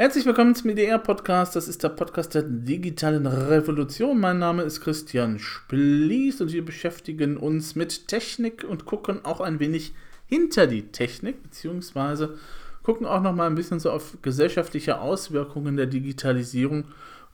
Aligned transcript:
Herzlich 0.00 0.26
willkommen 0.26 0.54
zum 0.54 0.70
IDR-Podcast. 0.70 1.56
Das 1.56 1.66
ist 1.66 1.82
der 1.82 1.88
Podcast 1.88 2.32
der 2.32 2.44
digitalen 2.44 3.26
Revolution. 3.26 4.20
Mein 4.20 4.38
Name 4.38 4.62
ist 4.62 4.80
Christian 4.80 5.40
Splies 5.40 6.40
und 6.40 6.52
wir 6.52 6.64
beschäftigen 6.64 7.36
uns 7.36 7.74
mit 7.74 8.06
Technik 8.06 8.62
und 8.62 8.84
gucken 8.84 9.24
auch 9.24 9.40
ein 9.40 9.58
wenig 9.58 9.94
hinter 10.28 10.68
die 10.68 10.92
Technik, 10.92 11.42
beziehungsweise 11.42 12.38
gucken 12.84 13.08
auch 13.08 13.20
noch 13.20 13.34
mal 13.34 13.48
ein 13.48 13.56
bisschen 13.56 13.80
so 13.80 13.90
auf 13.90 14.18
gesellschaftliche 14.22 15.00
Auswirkungen 15.00 15.76
der 15.76 15.86
Digitalisierung 15.86 16.84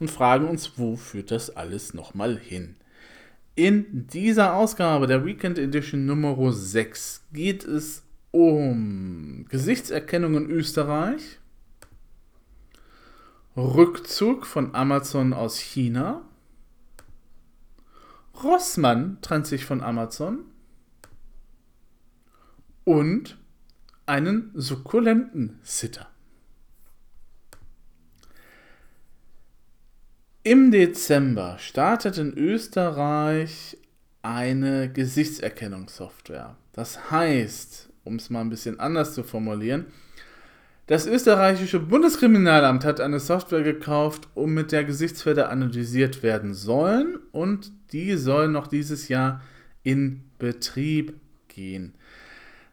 und 0.00 0.10
fragen 0.10 0.48
uns, 0.48 0.78
wo 0.78 0.96
führt 0.96 1.32
das 1.32 1.54
alles 1.54 1.92
noch 1.92 2.14
mal 2.14 2.38
hin. 2.38 2.76
In 3.56 4.06
dieser 4.06 4.54
Ausgabe 4.54 5.06
der 5.06 5.26
Weekend 5.26 5.58
Edition 5.58 6.06
Nummer 6.06 6.50
6 6.50 7.24
geht 7.30 7.62
es 7.62 8.04
um 8.30 9.44
Gesichtserkennung 9.50 10.38
in 10.38 10.50
Österreich, 10.50 11.40
Rückzug 13.56 14.46
von 14.46 14.74
Amazon 14.74 15.32
aus 15.32 15.58
China. 15.58 16.22
Rossmann 18.42 19.18
trennt 19.22 19.46
sich 19.46 19.64
von 19.64 19.80
Amazon. 19.80 20.40
Und 22.84 23.38
einen 24.06 24.50
sukkulenten 24.54 25.58
Sitter. 25.62 26.08
Im 30.42 30.70
Dezember 30.70 31.58
startet 31.58 32.18
in 32.18 32.36
Österreich 32.36 33.78
eine 34.20 34.92
Gesichtserkennungssoftware. 34.92 36.56
Das 36.72 37.10
heißt, 37.10 37.88
um 38.04 38.16
es 38.16 38.28
mal 38.28 38.42
ein 38.42 38.50
bisschen 38.50 38.78
anders 38.78 39.14
zu 39.14 39.22
formulieren, 39.22 39.86
das 40.86 41.06
österreichische 41.06 41.80
Bundeskriminalamt 41.80 42.84
hat 42.84 43.00
eine 43.00 43.18
Software 43.18 43.62
gekauft, 43.62 44.28
um 44.34 44.52
mit 44.52 44.70
der 44.70 44.84
Gesichtsfelder 44.84 45.48
analysiert 45.50 46.22
werden 46.22 46.52
sollen 46.52 47.18
und 47.32 47.72
die 47.92 48.16
soll 48.16 48.48
noch 48.48 48.66
dieses 48.66 49.08
Jahr 49.08 49.40
in 49.82 50.24
Betrieb 50.38 51.14
gehen. 51.48 51.94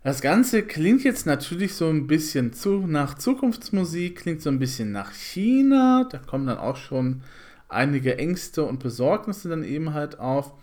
Das 0.04 0.22
Ganze 0.22 0.64
klingt 0.64 1.04
jetzt 1.04 1.26
natürlich 1.26 1.76
so 1.76 1.88
ein 1.88 2.08
bisschen 2.08 2.54
zu, 2.54 2.86
nach 2.88 3.14
Zukunftsmusik, 3.14 4.18
klingt 4.18 4.42
so 4.42 4.50
ein 4.50 4.60
bisschen 4.60 4.92
nach 4.92 5.14
China, 5.14 6.08
da 6.10 6.18
kommen 6.18 6.48
dann 6.48 6.58
auch 6.58 6.76
schon 6.76 7.22
einige 7.70 8.18
Ängste 8.18 8.64
und 8.64 8.80
Besorgnisse 8.80 9.48
dann 9.48 9.64
eben 9.64 9.94
halt 9.94 10.20
auf. 10.20 10.54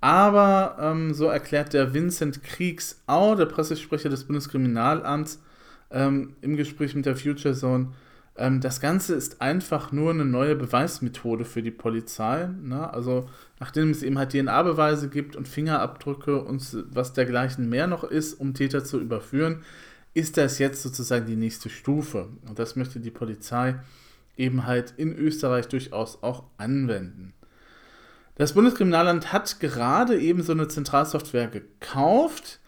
Aber 0.00 0.76
ähm, 0.78 1.14
so 1.14 1.26
erklärt 1.26 1.72
der 1.72 1.94
Vincent 1.94 2.42
Kriegsau, 2.44 3.34
der 3.34 3.46
Pressesprecher 3.46 4.10
des 4.10 4.24
Bundeskriminalamts, 4.24 5.40
ähm, 5.90 6.36
im 6.40 6.56
Gespräch 6.56 6.94
mit 6.94 7.06
der 7.06 7.16
Future 7.16 7.54
Zone, 7.54 7.92
ähm, 8.36 8.60
das 8.60 8.80
Ganze 8.80 9.14
ist 9.14 9.40
einfach 9.40 9.92
nur 9.92 10.10
eine 10.10 10.24
neue 10.24 10.56
Beweismethode 10.56 11.44
für 11.44 11.62
die 11.62 11.70
Polizei. 11.70 12.48
Ne? 12.62 12.92
Also 12.92 13.28
nachdem 13.60 13.90
es 13.90 14.02
eben 14.02 14.18
halt 14.18 14.32
DNA-Beweise 14.32 15.08
gibt 15.08 15.36
und 15.36 15.48
Fingerabdrücke 15.48 16.42
und 16.42 16.84
was 16.90 17.12
dergleichen 17.12 17.68
mehr 17.68 17.86
noch 17.86 18.04
ist, 18.04 18.34
um 18.34 18.54
Täter 18.54 18.84
zu 18.84 19.00
überführen, 19.00 19.62
ist 20.14 20.36
das 20.36 20.58
jetzt 20.58 20.82
sozusagen 20.82 21.26
die 21.26 21.36
nächste 21.36 21.68
Stufe. 21.68 22.28
Und 22.48 22.58
das 22.58 22.76
möchte 22.76 23.00
die 23.00 23.10
Polizei 23.10 23.76
eben 24.36 24.66
halt 24.66 24.94
in 24.96 25.16
Österreich 25.16 25.68
durchaus 25.68 26.22
auch 26.22 26.44
anwenden. 26.58 27.32
Das 28.36 28.52
Bundeskriminalamt 28.52 29.32
hat 29.32 29.60
gerade 29.60 30.18
eben 30.18 30.42
so 30.42 30.52
eine 30.52 30.68
Zentralsoftware 30.68 31.48
gekauft, 31.48 32.60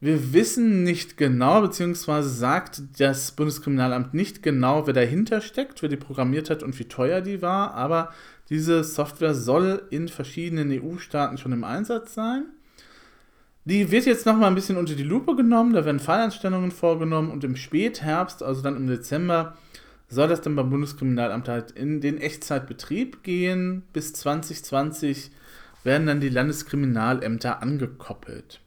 wir 0.00 0.32
wissen 0.32 0.82
nicht 0.82 1.18
genau, 1.18 1.60
beziehungsweise 1.60 2.30
sagt 2.30 2.82
das 2.98 3.32
Bundeskriminalamt 3.32 4.14
nicht 4.14 4.42
genau, 4.42 4.86
wer 4.86 4.94
dahinter 4.94 5.42
steckt, 5.42 5.82
wer 5.82 5.90
die 5.90 5.96
programmiert 5.96 6.48
hat 6.48 6.62
und 6.62 6.78
wie 6.78 6.84
teuer 6.84 7.20
die 7.20 7.42
war, 7.42 7.74
aber 7.74 8.12
diese 8.48 8.82
Software 8.82 9.34
soll 9.34 9.82
in 9.90 10.08
verschiedenen 10.08 10.70
EU-Staaten 10.72 11.36
schon 11.36 11.52
im 11.52 11.64
Einsatz 11.64 12.14
sein. 12.14 12.44
Die 13.66 13.90
wird 13.90 14.06
jetzt 14.06 14.24
nochmal 14.24 14.48
ein 14.48 14.54
bisschen 14.54 14.78
unter 14.78 14.94
die 14.94 15.02
Lupe 15.02 15.36
genommen, 15.36 15.74
da 15.74 15.84
werden 15.84 16.00
Fallanstellungen 16.00 16.70
vorgenommen 16.70 17.30
und 17.30 17.44
im 17.44 17.56
Spätherbst, 17.56 18.42
also 18.42 18.62
dann 18.62 18.76
im 18.76 18.86
Dezember, 18.86 19.56
soll 20.08 20.28
das 20.28 20.40
dann 20.40 20.56
beim 20.56 20.70
Bundeskriminalamt 20.70 21.48
halt 21.48 21.70
in 21.70 22.00
den 22.00 22.18
Echtzeitbetrieb 22.18 23.22
gehen. 23.22 23.84
Bis 23.92 24.12
2020 24.14 25.30
werden 25.84 26.06
dann 26.06 26.20
die 26.20 26.28
Landeskriminalämter 26.28 27.62
angekoppelt. 27.62 28.60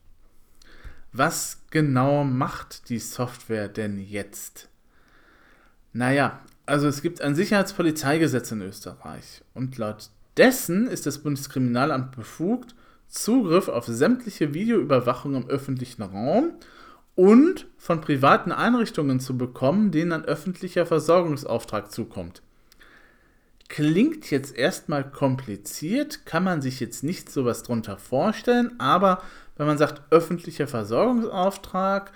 Was 1.15 1.61
genau 1.69 2.23
macht 2.23 2.89
die 2.89 2.97
Software 2.97 3.69
denn 3.69 3.99
jetzt? 3.99 4.67
Naja, 5.93 6.41
also 6.65 6.87
es 6.87 7.03
gibt 7.03 7.21
ein 7.21 7.35
Sicherheitspolizeigesetz 7.35 8.51
in 8.51 8.63
Österreich 8.63 9.43
und 9.53 9.77
laut 9.77 10.09
dessen 10.37 10.87
ist 10.87 11.05
das 11.05 11.19
Bundeskriminalamt 11.19 12.15
befugt, 12.15 12.73
Zugriff 13.07 13.67
auf 13.67 13.85
sämtliche 13.85 14.55
Videoüberwachung 14.55 15.35
im 15.35 15.47
öffentlichen 15.47 16.01
Raum 16.01 16.53
und 17.13 17.67
von 17.77 18.01
privaten 18.01 18.51
Einrichtungen 18.51 19.19
zu 19.19 19.37
bekommen, 19.37 19.91
denen 19.91 20.13
ein 20.13 20.25
öffentlicher 20.25 20.87
Versorgungsauftrag 20.87 21.91
zukommt. 21.91 22.41
Klingt 23.69 24.31
jetzt 24.31 24.55
erstmal 24.55 25.09
kompliziert, 25.09 26.25
kann 26.25 26.43
man 26.43 26.61
sich 26.63 26.79
jetzt 26.79 27.03
nicht 27.03 27.31
sowas 27.31 27.61
drunter 27.61 27.97
vorstellen, 27.97 28.79
aber 28.79 29.21
wenn 29.55 29.67
man 29.67 29.77
sagt 29.77 30.01
öffentlicher 30.11 30.67
Versorgungsauftrag, 30.67 32.11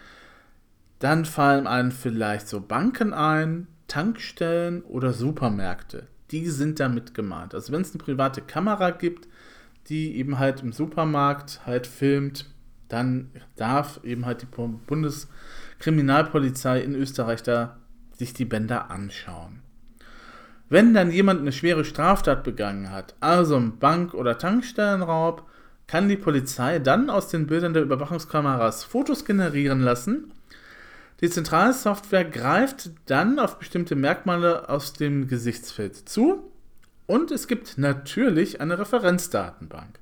dann 0.99 1.25
fallen 1.25 1.67
einem 1.67 1.91
vielleicht 1.91 2.47
so 2.47 2.61
Banken 2.61 3.13
ein, 3.13 3.67
Tankstellen 3.87 4.81
oder 4.83 5.13
Supermärkte. 5.13 6.07
Die 6.31 6.47
sind 6.47 6.79
damit 6.79 7.13
gemeint. 7.13 7.53
Also 7.55 7.71
wenn 7.71 7.81
es 7.81 7.91
eine 7.91 8.03
private 8.03 8.41
Kamera 8.41 8.89
gibt, 8.91 9.27
die 9.87 10.17
eben 10.17 10.39
halt 10.39 10.61
im 10.61 10.73
Supermarkt 10.73 11.61
halt 11.65 11.87
filmt, 11.87 12.53
dann 12.89 13.31
darf 13.55 14.01
eben 14.03 14.25
halt 14.25 14.41
die 14.41 14.47
Bundeskriminalpolizei 14.47 16.81
in 16.81 16.95
Österreich 16.95 17.43
da 17.43 17.77
sich 18.13 18.33
die 18.33 18.45
Bänder 18.45 18.89
anschauen. 18.91 19.61
Wenn 20.69 20.93
dann 20.93 21.11
jemand 21.11 21.41
eine 21.41 21.51
schwere 21.53 21.85
Straftat 21.85 22.43
begangen 22.43 22.91
hat, 22.91 23.15
also 23.21 23.55
ein 23.55 23.79
Bank- 23.79 24.13
oder 24.13 24.37
Tankstellenraub, 24.37 25.47
kann 25.87 26.09
die 26.09 26.17
Polizei 26.17 26.79
dann 26.79 27.09
aus 27.09 27.29
den 27.29 27.47
Bildern 27.47 27.73
der 27.73 27.83
Überwachungskameras 27.83 28.83
Fotos 28.83 29.25
generieren 29.25 29.81
lassen. 29.81 30.31
Die 31.21 31.29
zentrale 31.29 31.73
Software 31.73 32.25
greift 32.25 32.91
dann 33.05 33.39
auf 33.39 33.57
bestimmte 33.57 33.95
Merkmale 33.95 34.69
aus 34.69 34.93
dem 34.93 35.27
Gesichtsfeld 35.27 36.09
zu 36.09 36.51
und 37.07 37.31
es 37.31 37.47
gibt 37.47 37.77
natürlich 37.77 38.61
eine 38.61 38.77
Referenzdatenbank. 38.77 39.99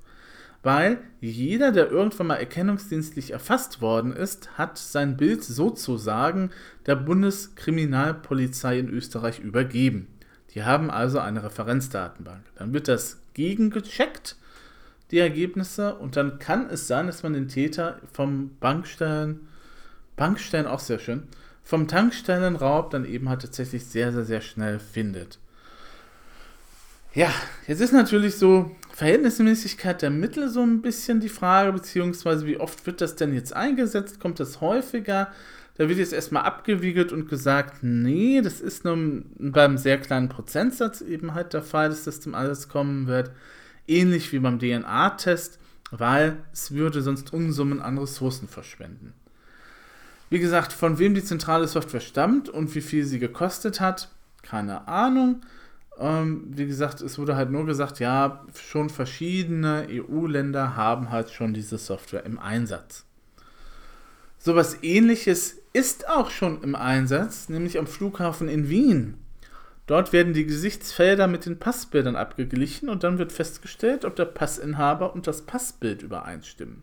Weil 0.62 0.98
jeder, 1.20 1.70
der 1.70 1.92
irgendwann 1.92 2.26
mal 2.26 2.34
erkennungsdienstlich 2.34 3.30
erfasst 3.30 3.80
worden 3.80 4.12
ist, 4.12 4.58
hat 4.58 4.78
sein 4.78 5.16
Bild 5.16 5.44
sozusagen 5.44 6.50
der 6.86 6.96
Bundeskriminalpolizei 6.96 8.80
in 8.80 8.88
Österreich 8.88 9.38
übergeben. 9.38 10.08
Die 10.54 10.64
haben 10.64 10.90
also 10.90 11.20
eine 11.20 11.44
Referenzdatenbank. 11.44 12.42
Dann 12.56 12.72
wird 12.72 12.88
das 12.88 13.20
gegengecheckt 13.34 14.36
die 15.10 15.18
Ergebnisse 15.18 15.94
und 15.94 16.16
dann 16.16 16.38
kann 16.38 16.68
es 16.70 16.86
sein, 16.86 17.06
dass 17.06 17.22
man 17.22 17.32
den 17.32 17.48
Täter 17.48 18.00
vom 18.12 18.56
Bankstellen, 18.58 19.48
Bankstellen 20.16 20.66
auch 20.66 20.80
sehr 20.80 20.98
schön, 20.98 21.24
vom 21.62 21.88
Tankstellenraub 21.88 22.90
dann 22.90 23.04
eben 23.04 23.28
halt 23.28 23.42
tatsächlich 23.42 23.84
sehr, 23.84 24.12
sehr, 24.12 24.24
sehr 24.24 24.40
schnell 24.40 24.78
findet. 24.78 25.38
Ja, 27.14 27.30
jetzt 27.66 27.80
ist 27.80 27.92
natürlich 27.92 28.36
so 28.36 28.70
Verhältnismäßigkeit 28.92 30.02
der 30.02 30.10
Mittel 30.10 30.48
so 30.48 30.62
ein 30.62 30.82
bisschen 30.82 31.20
die 31.20 31.28
Frage, 31.28 31.72
beziehungsweise 31.72 32.46
wie 32.46 32.58
oft 32.58 32.86
wird 32.86 33.00
das 33.00 33.16
denn 33.16 33.34
jetzt 33.34 33.54
eingesetzt? 33.54 34.20
Kommt 34.20 34.38
das 34.38 34.60
häufiger? 34.60 35.32
Da 35.76 35.88
wird 35.88 35.98
jetzt 35.98 36.12
erstmal 36.12 36.44
abgewiegelt 36.44 37.12
und 37.12 37.28
gesagt, 37.28 37.82
nee, 37.82 38.40
das 38.42 38.60
ist 38.60 38.84
nur 38.84 39.22
beim 39.38 39.76
sehr 39.78 39.98
kleinen 39.98 40.28
Prozentsatz 40.28 41.00
eben 41.00 41.34
halt 41.34 41.52
der 41.52 41.62
Fall, 41.62 41.90
dass 41.90 42.04
das 42.04 42.20
zum 42.20 42.34
Einsatz 42.34 42.68
kommen 42.68 43.06
wird 43.06 43.30
ähnlich 43.86 44.32
wie 44.32 44.38
beim 44.38 44.58
DNA-Test, 44.58 45.58
weil 45.90 46.38
es 46.52 46.72
würde 46.72 47.02
sonst 47.02 47.32
Unsummen 47.32 47.80
an 47.80 47.98
Ressourcen 47.98 48.48
verschwenden. 48.48 49.12
Wie 50.28 50.40
gesagt, 50.40 50.72
von 50.72 50.98
wem 50.98 51.14
die 51.14 51.22
zentrale 51.22 51.68
Software 51.68 52.00
stammt 52.00 52.48
und 52.48 52.74
wie 52.74 52.80
viel 52.80 53.04
sie 53.04 53.18
gekostet 53.18 53.80
hat, 53.80 54.10
keine 54.42 54.88
Ahnung. 54.88 55.42
Ähm, 55.98 56.48
wie 56.50 56.66
gesagt, 56.66 57.00
es 57.00 57.18
wurde 57.18 57.36
halt 57.36 57.50
nur 57.50 57.64
gesagt, 57.64 58.00
ja, 58.00 58.44
schon 58.54 58.90
verschiedene 58.90 59.86
EU-Länder 59.88 60.76
haben 60.76 61.10
halt 61.10 61.30
schon 61.30 61.54
diese 61.54 61.78
Software 61.78 62.24
im 62.24 62.38
Einsatz. 62.38 63.04
Sowas 64.38 64.78
ähnliches 64.82 65.56
ist 65.72 66.08
auch 66.08 66.30
schon 66.30 66.62
im 66.62 66.74
Einsatz, 66.74 67.48
nämlich 67.48 67.78
am 67.78 67.86
Flughafen 67.86 68.48
in 68.48 68.68
Wien. 68.68 69.14
Dort 69.86 70.12
werden 70.12 70.32
die 70.32 70.46
Gesichtsfelder 70.46 71.28
mit 71.28 71.46
den 71.46 71.58
Passbildern 71.58 72.16
abgeglichen 72.16 72.88
und 72.88 73.04
dann 73.04 73.18
wird 73.18 73.32
festgestellt, 73.32 74.04
ob 74.04 74.16
der 74.16 74.24
Passinhaber 74.24 75.14
und 75.14 75.26
das 75.26 75.42
Passbild 75.42 76.02
übereinstimmen. 76.02 76.82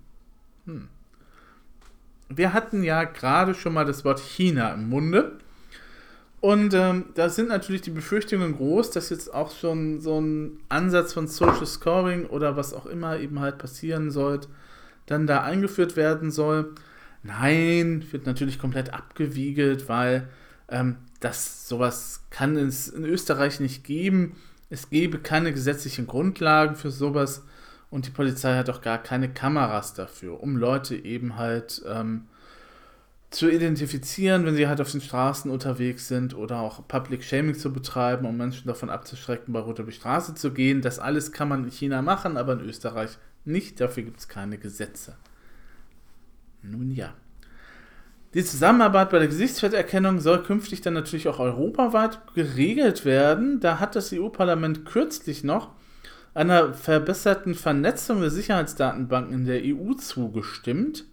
Hm. 0.66 0.88
Wir 2.30 2.54
hatten 2.54 2.82
ja 2.84 3.04
gerade 3.04 3.54
schon 3.54 3.74
mal 3.74 3.86
das 3.86 4.06
Wort 4.06 4.20
China 4.20 4.74
im 4.74 4.90
Munde. 4.90 5.38
Und 6.40 6.74
ähm, 6.74 7.06
da 7.16 7.30
sind 7.30 7.50
natürlich 7.50 7.82
die 7.82 7.92
Befürchtungen 7.92 8.56
groß, 8.56 8.92
dass 8.92 9.10
jetzt 9.10 9.34
auch 9.34 9.56
schon 9.56 10.02
so 10.02 10.20
ein 10.20 10.60
Ansatz 10.68 11.14
von 11.14 11.28
Social 11.28 11.66
Scoring 11.66 12.26
oder 12.26 12.58
was 12.58 12.74
auch 12.74 12.86
immer 12.86 13.18
eben 13.18 13.40
halt 13.40 13.58
passieren 13.58 14.12
soll, 14.12 14.42
dann 15.06 15.26
da 15.26 15.44
eingeführt 15.44 15.96
werden 15.96 16.32
soll. 16.32 16.74
Nein, 17.22 18.06
wird 18.12 18.26
natürlich 18.26 18.60
komplett 18.60 18.94
abgewiegelt, 18.94 19.88
weil 19.88 20.28
ähm, 20.68 20.98
das 21.24 21.68
sowas 21.68 22.26
kann 22.30 22.58
es 22.58 22.90
in 22.90 23.06
Österreich 23.06 23.60
nicht 23.60 23.84
geben. 23.84 24.36
Es 24.70 24.90
gäbe 24.90 25.20
keine 25.20 25.54
gesetzlichen 25.54 26.08
Grundlagen 26.08 26.76
für 26.76 26.92
sowas 26.92 27.44
und 27.90 28.08
die 28.08 28.12
Polizei 28.12 28.56
hat 28.58 28.70
auch 28.70 28.82
gar 28.82 28.98
keine 28.98 29.32
Kameras 29.32 29.94
dafür, 29.94 30.42
um 30.42 30.58
Leute 30.58 30.96
eben 30.96 31.38
halt 31.38 31.82
ähm, 31.88 32.26
zu 33.30 33.50
identifizieren, 33.50 34.46
wenn 34.46 34.56
sie 34.56 34.68
halt 34.68 34.82
auf 34.82 34.92
den 34.92 35.02
Straßen 35.02 35.50
unterwegs 35.50 36.08
sind 36.08 36.36
oder 36.36 36.60
auch 36.60 36.88
Public 36.88 37.24
Shaming 37.24 37.56
zu 37.56 37.72
betreiben, 37.72 38.26
um 38.26 38.36
Menschen 38.36 38.68
davon 38.68 38.90
abzuschrecken, 38.90 39.54
bei 39.54 39.60
Rot 39.60 39.80
über 39.80 39.92
die 39.92 39.98
Straße 39.98 40.36
zu 40.36 40.52
gehen. 40.52 40.82
Das 40.82 41.00
alles 41.00 41.32
kann 41.32 41.50
man 41.50 41.64
in 41.64 41.72
China 41.72 42.02
machen, 42.02 42.36
aber 42.36 42.54
in 42.54 42.62
Österreich 42.62 43.18
nicht. 43.46 43.80
Dafür 43.80 44.04
gibt 44.04 44.20
es 44.20 44.28
keine 44.28 44.58
Gesetze. 44.58 45.16
Nun 46.62 46.92
ja. 46.92 47.14
Die 48.34 48.44
Zusammenarbeit 48.44 49.12
bei 49.12 49.20
der 49.20 49.28
Gesichtsfelderkennung 49.28 50.20
soll 50.20 50.42
künftig 50.42 50.82
dann 50.82 50.96
natürlich 50.96 51.28
auch 51.28 51.40
europaweit 51.40 52.20
geregelt 52.34 53.06
werden. 53.06 53.60
Da 53.60 53.80
hat 53.80 53.96
das 53.96 54.12
EU-Parlament 54.12 54.86
kürzlich 54.86 55.44
noch 55.44 55.70
einer 56.34 56.74
verbesserten 56.74 57.54
Vernetzung 57.54 58.22
der 58.22 58.32
Sicherheitsdatenbanken 58.32 59.34
in 59.34 59.46
der 59.46 59.62
EU 59.64 59.94
zugestimmt. 59.94 61.06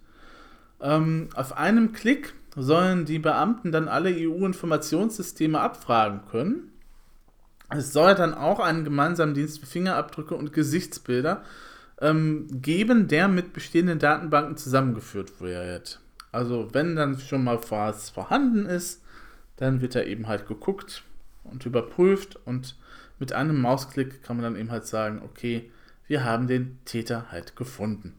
Ähm, 0.81 1.29
auf 1.35 1.55
einem 1.55 1.93
Klick 1.93 2.33
sollen 2.55 3.05
die 3.05 3.19
Beamten 3.19 3.71
dann 3.71 3.87
alle 3.87 4.09
EU-Informationssysteme 4.09 5.59
abfragen 5.59 6.21
können. 6.29 6.71
Es 7.69 7.93
soll 7.93 8.15
dann 8.15 8.33
auch 8.33 8.59
einen 8.59 8.83
gemeinsamen 8.83 9.35
Dienst 9.35 9.59
für 9.59 9.67
Fingerabdrücke 9.67 10.35
und 10.35 10.53
Gesichtsbilder 10.53 11.43
ähm, 12.01 12.47
geben, 12.51 13.07
der 13.07 13.27
mit 13.27 13.53
bestehenden 13.53 13.99
Datenbanken 13.99 14.57
zusammengeführt 14.57 15.39
wird. 15.39 16.00
Also 16.31 16.69
wenn 16.73 16.95
dann 16.95 17.19
schon 17.19 17.43
mal 17.43 17.59
was 17.69 18.09
vorhanden 18.09 18.65
ist, 18.65 19.03
dann 19.57 19.81
wird 19.81 19.95
da 19.95 20.01
eben 20.01 20.27
halt 20.27 20.47
geguckt 20.47 21.03
und 21.43 21.65
überprüft 21.65 22.37
und 22.45 22.75
mit 23.19 23.33
einem 23.33 23.61
Mausklick 23.61 24.23
kann 24.23 24.37
man 24.37 24.43
dann 24.43 24.55
eben 24.55 24.71
halt 24.71 24.87
sagen, 24.87 25.21
okay, 25.23 25.69
wir 26.07 26.23
haben 26.23 26.47
den 26.47 26.79
Täter 26.85 27.31
halt 27.31 27.55
gefunden. 27.55 28.15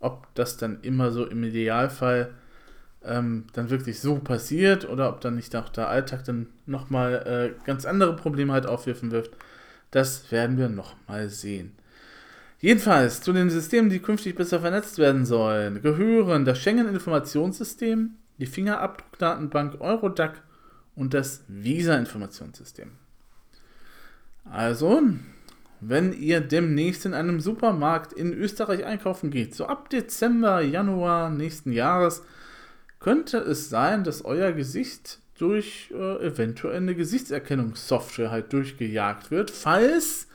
Ob 0.00 0.26
das 0.34 0.56
dann 0.56 0.80
immer 0.82 1.10
so 1.10 1.24
im 1.24 1.44
Idealfall 1.44 2.34
ähm, 3.04 3.44
dann 3.52 3.70
wirklich 3.70 4.00
so 4.00 4.16
passiert 4.16 4.88
oder 4.88 5.08
ob 5.08 5.20
dann 5.20 5.36
nicht 5.36 5.54
auch 5.54 5.68
der 5.68 5.88
Alltag 5.88 6.24
dann 6.24 6.48
nochmal 6.66 7.54
äh, 7.58 7.64
ganz 7.64 7.84
andere 7.84 8.16
Probleme 8.16 8.52
halt 8.52 8.66
aufwerfen 8.66 9.10
wirft, 9.10 9.30
das 9.90 10.30
werden 10.32 10.58
wir 10.58 10.68
nochmal 10.68 11.28
sehen. 11.28 11.76
Jedenfalls 12.58 13.20
zu 13.20 13.32
den 13.32 13.50
Systemen, 13.50 13.90
die 13.90 13.98
künftig 13.98 14.34
besser 14.34 14.60
vernetzt 14.60 14.98
werden 14.98 15.26
sollen, 15.26 15.82
gehören 15.82 16.44
das 16.44 16.58
Schengen-Informationssystem, 16.58 18.16
die 18.38 18.46
Fingerabdruckdatenbank 18.46 19.80
Eurodac 19.80 20.42
und 20.94 21.12
das 21.12 21.44
Visa-Informationssystem. 21.48 22.92
Also, 24.50 25.02
wenn 25.80 26.12
ihr 26.12 26.40
demnächst 26.40 27.04
in 27.04 27.12
einem 27.12 27.40
Supermarkt 27.40 28.12
in 28.12 28.32
Österreich 28.32 28.84
einkaufen 28.84 29.30
geht, 29.30 29.54
so 29.54 29.66
ab 29.66 29.90
Dezember, 29.90 30.62
Januar 30.62 31.30
nächsten 31.30 31.72
Jahres, 31.72 32.22
könnte 33.00 33.38
es 33.38 33.68
sein, 33.68 34.04
dass 34.04 34.24
euer 34.24 34.52
Gesicht 34.52 35.20
durch 35.38 35.92
äh, 35.92 36.26
eventuell 36.26 36.76
eine 36.76 36.94
Gesichtserkennungssoftware 36.94 38.30
halt 38.30 38.52
durchgejagt 38.54 39.30
wird, 39.30 39.50
falls 39.50 40.28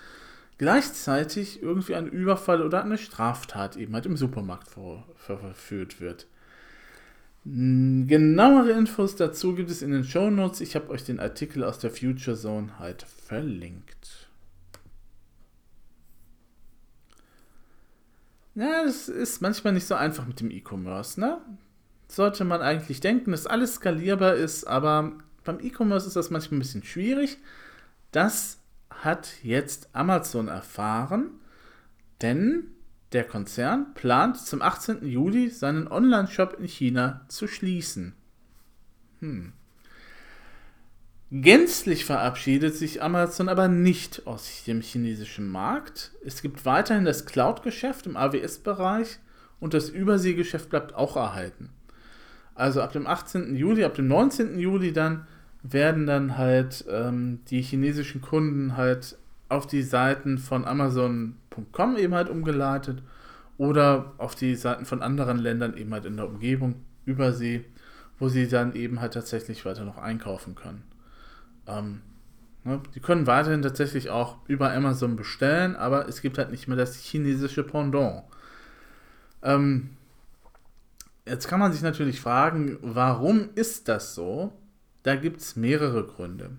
gleichzeitig 0.61 1.63
irgendwie 1.63 1.95
ein 1.95 2.05
Überfall 2.05 2.61
oder 2.61 2.83
eine 2.83 2.99
Straftat 2.99 3.77
eben 3.77 3.95
halt 3.95 4.05
im 4.05 4.15
Supermarkt 4.15 4.67
verführt 5.15 5.99
wird. 5.99 6.27
Genauere 7.45 8.69
Infos 8.69 9.15
dazu 9.15 9.55
gibt 9.55 9.71
es 9.71 9.81
in 9.81 9.89
den 9.89 10.03
Show 10.03 10.29
Notes. 10.29 10.61
Ich 10.61 10.75
habe 10.75 10.91
euch 10.91 11.03
den 11.03 11.19
Artikel 11.19 11.63
aus 11.63 11.79
der 11.79 11.89
Future 11.89 12.37
Zone 12.37 12.77
halt 12.77 13.01
verlinkt. 13.01 14.29
Ja, 18.53 18.83
das 18.85 19.09
ist 19.09 19.41
manchmal 19.41 19.73
nicht 19.73 19.87
so 19.87 19.95
einfach 19.95 20.27
mit 20.27 20.41
dem 20.41 20.51
E-Commerce, 20.51 21.19
ne? 21.19 21.41
Sollte 22.07 22.43
man 22.43 22.61
eigentlich 22.61 22.99
denken, 22.99 23.31
dass 23.31 23.47
alles 23.47 23.73
skalierbar 23.73 24.35
ist, 24.35 24.65
aber 24.65 25.13
beim 25.43 25.59
E-Commerce 25.59 26.05
ist 26.05 26.17
das 26.17 26.29
manchmal 26.29 26.57
ein 26.57 26.61
bisschen 26.61 26.83
schwierig. 26.83 27.39
Das 28.11 28.59
hat 29.03 29.43
jetzt 29.43 29.89
Amazon 29.93 30.47
erfahren, 30.47 31.31
denn 32.21 32.67
der 33.11 33.23
Konzern 33.25 33.93
plant 33.93 34.37
zum 34.37 34.61
18. 34.61 35.05
Juli 35.05 35.49
seinen 35.49 35.87
Online-Shop 35.87 36.57
in 36.59 36.67
China 36.67 37.25
zu 37.27 37.47
schließen. 37.47 38.13
Hm. 39.19 39.53
Gänzlich 41.33 42.05
verabschiedet 42.05 42.75
sich 42.75 43.01
Amazon 43.01 43.47
aber 43.47 43.67
nicht 43.69 44.27
aus 44.27 44.63
dem 44.65 44.81
chinesischen 44.81 45.47
Markt. 45.47 46.11
Es 46.25 46.41
gibt 46.41 46.65
weiterhin 46.65 47.05
das 47.05 47.25
Cloud-Geschäft 47.25 48.05
im 48.05 48.17
AWS-Bereich 48.17 49.19
und 49.59 49.73
das 49.73 49.89
Überseegeschäft 49.89 50.69
bleibt 50.69 50.93
auch 50.93 51.15
erhalten. 51.15 51.69
Also 52.53 52.81
ab 52.81 52.91
dem 52.91 53.07
18. 53.07 53.55
Juli, 53.55 53.85
ab 53.85 53.93
dem 53.93 54.07
19. 54.07 54.59
Juli 54.59 54.91
dann 54.91 55.25
werden 55.63 56.07
dann 56.07 56.37
halt 56.37 56.85
ähm, 56.89 57.39
die 57.49 57.61
chinesischen 57.61 58.21
Kunden 58.21 58.77
halt 58.77 59.17
auf 59.49 59.67
die 59.67 59.83
Seiten 59.83 60.37
von 60.37 60.65
Amazon.com 60.65 61.97
eben 61.97 62.13
halt 62.13 62.29
umgeleitet 62.29 63.03
oder 63.57 64.13
auf 64.17 64.33
die 64.33 64.55
Seiten 64.55 64.85
von 64.85 65.01
anderen 65.01 65.37
Ländern 65.37 65.77
eben 65.77 65.93
halt 65.93 66.05
in 66.05 66.17
der 66.17 66.27
Umgebung, 66.27 66.75
Übersee, 67.05 67.65
wo 68.17 68.29
sie 68.29 68.47
dann 68.47 68.73
eben 68.73 69.01
halt 69.01 69.13
tatsächlich 69.13 69.65
weiter 69.65 69.83
noch 69.83 69.97
einkaufen 69.97 70.55
können. 70.55 70.83
Ähm, 71.67 72.01
ne, 72.63 72.81
die 72.95 72.99
können 72.99 73.27
weiterhin 73.27 73.61
tatsächlich 73.61 74.09
auch 74.09 74.37
über 74.47 74.71
Amazon 74.71 75.15
bestellen, 75.15 75.75
aber 75.75 76.07
es 76.07 76.21
gibt 76.21 76.37
halt 76.37 76.51
nicht 76.51 76.67
mehr 76.67 76.77
das 76.77 76.95
chinesische 76.95 77.63
Pendant. 77.63 78.23
Ähm, 79.43 79.91
jetzt 81.25 81.47
kann 81.47 81.59
man 81.59 81.73
sich 81.73 81.81
natürlich 81.81 82.21
fragen, 82.21 82.77
warum 82.81 83.49
ist 83.55 83.87
das 83.87 84.15
so? 84.15 84.53
Da 85.03 85.15
gibt 85.15 85.41
es 85.41 85.55
mehrere 85.55 86.03
Gründe. 86.05 86.51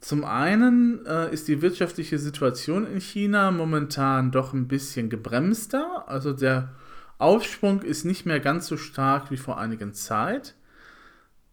Zum 0.00 0.24
einen 0.24 1.06
äh, 1.06 1.32
ist 1.32 1.46
die 1.46 1.62
wirtschaftliche 1.62 2.18
Situation 2.18 2.86
in 2.86 3.00
China 3.00 3.50
momentan 3.52 4.32
doch 4.32 4.52
ein 4.52 4.66
bisschen 4.66 5.10
gebremster. 5.10 6.04
Also 6.08 6.32
der 6.32 6.70
Aufschwung 7.18 7.82
ist 7.82 8.04
nicht 8.04 8.26
mehr 8.26 8.40
ganz 8.40 8.66
so 8.66 8.76
stark 8.76 9.30
wie 9.30 9.36
vor 9.36 9.58
einigen 9.58 9.94
Zeit. 9.94 10.56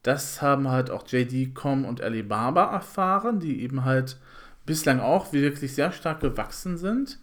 Das 0.02 0.42
haben 0.42 0.70
halt 0.70 0.90
auch 0.90 1.08
JD.com 1.08 1.86
und 1.86 2.02
Alibaba 2.02 2.72
erfahren, 2.72 3.40
die 3.40 3.62
eben 3.62 3.86
halt 3.86 4.18
bislang 4.66 5.00
auch 5.00 5.32
wirklich 5.32 5.76
sehr 5.76 5.92
stark 5.92 6.22
gewachsen 6.22 6.78
sind. 6.78 7.20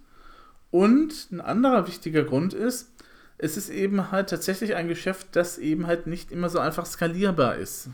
Und 0.71 1.29
ein 1.33 1.41
anderer 1.41 1.87
wichtiger 1.89 2.23
Grund 2.23 2.55
ist, 2.55 2.93
es 3.39 3.57
ist 3.57 3.69
eben 3.69 4.13
halt 4.13 4.31
tatsächlich 4.31 4.77
ein 4.77 4.89
Geschäft, 4.89 5.29
das 5.33 5.59
eben 5.59 5.87
halt 5.87 6.07
nicht 6.07 6.31
immer 6.31 6.49
so 6.49 6.59
einfach 6.59 6.87
skalierbar 6.87 7.57
ist. 7.57 7.89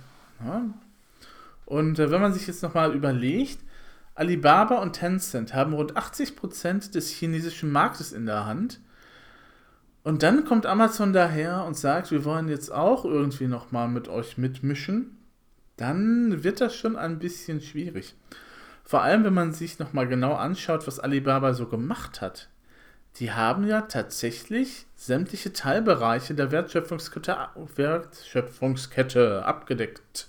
Ja? 0.47 0.65
Und 1.67 1.99
äh, 1.99 2.11
wenn 2.11 2.21
man 2.21 2.33
sich 2.33 2.47
jetzt 2.47 2.63
nochmal 2.63 2.95
überlegt, 2.95 3.59
Alibaba 4.15 4.77
und 4.77 4.93
Tencent 4.93 5.55
haben 5.55 5.73
rund 5.73 5.97
80% 5.97 6.93
des 6.93 7.11
chinesischen 7.11 7.73
Marktes 7.73 8.13
in 8.13 8.27
der 8.27 8.45
Hand 8.45 8.81
und 10.05 10.23
dann 10.23 10.45
kommt 10.45 10.67
Amazon 10.67 11.13
daher 11.13 11.65
und 11.65 11.77
sagt, 11.77 12.11
wir 12.11 12.25
wollen 12.25 12.49
jetzt 12.49 12.73
auch 12.73 13.05
irgendwie 13.05 13.47
nochmal 13.47 13.89
mit 13.89 14.09
euch 14.09 14.37
mitmischen. 14.37 15.19
Dann 15.77 16.43
wird 16.43 16.61
das 16.61 16.75
schon 16.75 16.97
ein 16.97 17.19
bisschen 17.19 17.61
schwierig. 17.61 18.15
Vor 18.85 19.03
allem, 19.03 19.25
wenn 19.25 19.35
man 19.35 19.53
sich 19.53 19.79
nochmal 19.79 20.09
genau 20.09 20.35
anschaut, 20.35 20.87
was 20.87 20.99
Alibaba 20.99 21.55
so 21.55 21.67
gemacht 21.67 22.21
hat. 22.21 22.49
Die 23.17 23.33
haben 23.33 23.65
ja 23.65 23.83
tatsächlich 23.83 24.87
sämtliche 24.97 25.53
Teilbereiche 25.53 26.35
der 26.35 26.51
Wertschöpfungskette, 26.51 27.37
Wertschöpfungskette 27.77 29.45
abgedeckt. 29.45 30.29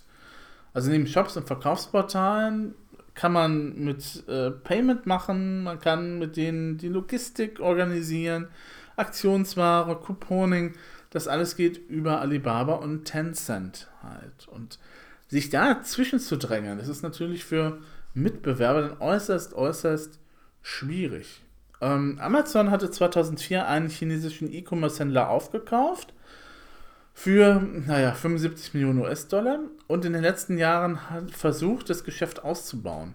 Also 0.74 0.89
neben 0.89 1.08
Shops 1.08 1.38
und 1.38 1.48
Verkaufsportalen 1.48 2.74
kann 3.13 3.32
man 3.32 3.75
mit 3.75 4.27
äh, 4.27 4.50
Payment 4.51 5.06
machen, 5.06 5.63
man 5.63 5.80
kann 5.80 6.18
mit 6.18 6.36
denen 6.36 6.77
die 6.77 6.89
Logistik 6.89 7.60
organisieren, 7.60 8.48
Aktionsware, 8.96 10.00
Couponing, 10.00 10.74
das 11.12 11.27
alles 11.27 11.56
geht 11.56 11.77
über 11.89 12.22
Alibaba 12.22 12.74
und 12.74 13.06
Tencent 13.06 13.89
halt. 14.01 14.48
Und 14.48 14.80
sich 15.27 15.50
da 15.50 15.82
zwischenzudrängen, 15.84 16.80
das 16.80 16.88
ist 16.88 17.03
natürlich 17.03 17.46
für 17.46 17.80
Mitbewerber 18.15 18.82
dann 18.82 19.00
äußerst, 19.00 19.53
äußerst 19.53 20.20
schwierig. 20.63 21.44
Ähm, 21.82 22.18
Amazon 22.20 22.72
hatte 22.72 22.89
2004 22.89 23.68
einen 23.68 23.89
chinesischen 23.89 24.51
E-Commerce-Händler 24.51 25.30
aufgekauft 25.30 26.13
für, 27.13 27.62
naja, 27.62 28.13
75 28.13 28.74
Millionen 28.74 29.00
US-Dollar 29.00 29.60
und 29.88 30.03
in 30.03 30.13
den 30.13 30.24
letzten 30.24 30.58
Jahren 30.58 31.10
hat 31.10 31.32
versucht, 31.32 31.89
das 31.89 32.03
Geschäft 32.03 32.43
auszubauen. 32.43 33.13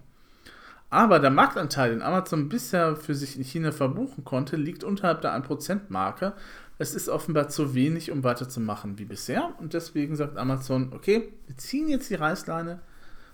Aber 0.89 1.19
der 1.19 1.29
Marktanteil, 1.29 1.91
den 1.91 2.01
Amazon 2.01 2.49
bisher 2.49 2.95
für 2.95 3.13
sich 3.13 3.37
in 3.37 3.43
China 3.43 3.71
verbuchen 3.71 4.23
konnte, 4.23 4.55
liegt 4.55 4.83
unterhalb 4.83 5.21
der 5.21 5.39
1%-Marke. 5.39 6.33
Es 6.79 6.95
ist 6.95 7.09
offenbar 7.09 7.49
zu 7.49 7.75
wenig, 7.75 8.09
um 8.09 8.23
weiterzumachen 8.23 8.97
wie 8.97 9.05
bisher. 9.05 9.53
Und 9.59 9.73
deswegen 9.73 10.15
sagt 10.15 10.37
Amazon, 10.37 10.91
okay, 10.93 11.31
wir 11.45 11.57
ziehen 11.57 11.89
jetzt 11.89 12.09
die 12.09 12.15
Reißleine, 12.15 12.79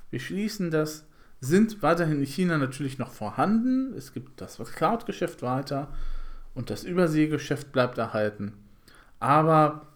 wir 0.09 0.19
schließen 0.19 0.71
das, 0.71 1.05
sind 1.39 1.81
weiterhin 1.83 2.19
in 2.19 2.25
China 2.25 2.57
natürlich 2.57 2.97
noch 2.97 3.11
vorhanden. 3.11 3.93
Es 3.93 4.13
gibt 4.13 4.41
das 4.41 4.57
Cloud-Geschäft 4.57 5.41
weiter 5.41 5.89
und 6.55 6.69
das 6.69 6.83
Überseegeschäft 6.83 7.71
bleibt 7.71 7.97
erhalten. 7.97 8.53
Aber 9.19 9.87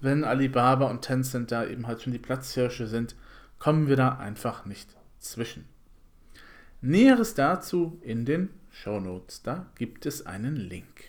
wenn 0.00 0.24
Alibaba 0.24 0.86
und 0.86 1.02
Tencent 1.02 1.52
da 1.52 1.64
eben 1.64 1.86
halt 1.86 2.02
schon 2.02 2.12
die 2.12 2.18
Platzhirsche 2.18 2.86
sind, 2.86 3.16
kommen 3.58 3.88
wir 3.88 3.96
da 3.96 4.16
einfach 4.18 4.64
nicht 4.66 4.96
zwischen. 5.18 5.66
Näheres 6.80 7.34
dazu 7.34 7.98
in 8.02 8.24
den 8.24 8.50
Show 8.70 9.00
Notes. 9.00 9.42
Da 9.42 9.66
gibt 9.76 10.06
es 10.06 10.26
einen 10.26 10.56
Link. 10.56 11.04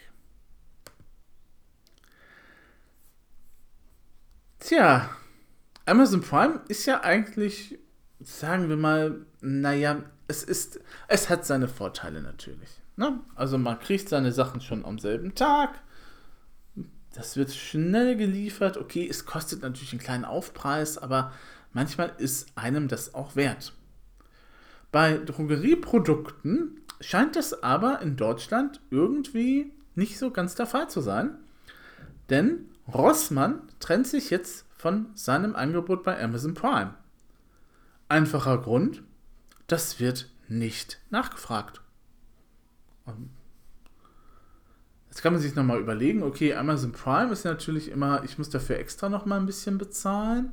Tja, 4.59 5.09
Amazon 5.85 6.21
Prime 6.21 6.61
ist 6.67 6.85
ja 6.85 7.01
eigentlich, 7.03 7.77
sagen 8.19 8.69
wir 8.69 8.77
mal, 8.77 9.25
naja, 9.41 10.03
es 10.27 10.43
ist, 10.43 10.79
es 11.07 11.29
hat 11.29 11.45
seine 11.45 11.67
Vorteile 11.67 12.21
natürlich. 12.21 12.69
Ne? 12.95 13.19
Also 13.35 13.57
man 13.57 13.79
kriegt 13.79 14.09
seine 14.09 14.31
Sachen 14.31 14.59
schon 14.61 14.83
am 14.83 14.99
selben 14.99 15.35
Tag. 15.35 15.79
Das 17.17 17.35
wird 17.35 17.51
schnell 17.51 18.15
geliefert. 18.15 18.77
Okay, 18.77 19.07
es 19.09 19.25
kostet 19.25 19.63
natürlich 19.63 19.91
einen 19.91 19.99
kleinen 19.99 20.23
Aufpreis, 20.23 20.99
aber 20.99 21.31
manchmal 21.73 22.13
ist 22.19 22.49
einem 22.55 22.87
das 22.87 23.15
auch 23.15 23.35
wert. 23.35 23.73
Bei 24.91 25.17
Drogerieprodukten 25.17 26.79
scheint 27.01 27.35
das 27.35 27.63
aber 27.63 28.03
in 28.03 28.17
Deutschland 28.17 28.81
irgendwie 28.91 29.73
nicht 29.95 30.19
so 30.19 30.29
ganz 30.29 30.53
der 30.53 30.67
Fall 30.67 30.91
zu 30.91 31.01
sein. 31.01 31.39
Denn 32.29 32.69
Rossmann 32.87 33.63
trennt 33.79 34.05
sich 34.05 34.29
jetzt 34.29 34.65
von 34.77 35.07
seinem 35.15 35.55
Angebot 35.55 36.03
bei 36.03 36.21
Amazon 36.23 36.53
Prime. 36.53 36.93
Einfacher 38.09 38.59
Grund, 38.59 39.01
das 39.65 39.99
wird 39.99 40.29
nicht 40.49 40.99
nachgefragt. 41.09 41.81
Jetzt 45.17 45.23
kann 45.23 45.33
man 45.33 45.41
sich 45.41 45.55
nochmal 45.55 45.79
überlegen, 45.79 46.21
okay, 46.21 46.53
Amazon 46.53 46.91
Prime 46.91 47.31
ist 47.31 47.43
natürlich 47.43 47.89
immer, 47.89 48.23
ich 48.23 48.37
muss 48.37 48.51
dafür 48.51 48.77
extra 48.77 49.09
nochmal 49.09 49.39
ein 49.39 49.47
bisschen 49.47 49.79
bezahlen. 49.79 50.51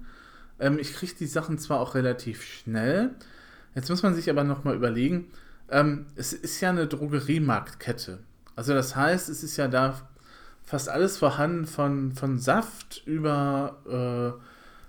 Ähm, 0.59 0.79
ich 0.79 0.95
kriege 0.95 1.13
die 1.19 1.27
Sachen 1.27 1.59
zwar 1.59 1.81
auch 1.81 1.95
relativ 1.95 2.43
schnell, 2.43 3.11
Jetzt 3.75 3.91
muss 3.91 4.03
man 4.03 4.15
sich 4.15 4.31
aber 4.31 4.43
nochmal 4.43 4.75
überlegen, 4.75 5.31
ähm, 5.69 6.07
es 6.17 6.33
ist 6.33 6.63
ja 6.63 6.71
eine 6.71 6.87
Drogeriemarktkette. 6.87 8.21
Also 8.57 8.73
das 8.73 8.97
heißt, 8.97 9.29
es 9.29 9.43
ist 9.43 9.59
ja 9.59 9.69
da 9.69 10.01
fast 10.65 10.89
alles 10.89 11.19
vorhanden 11.19 11.67
von, 11.67 12.13
von 12.13 12.39
Saft 12.39 13.03
über 13.05 13.77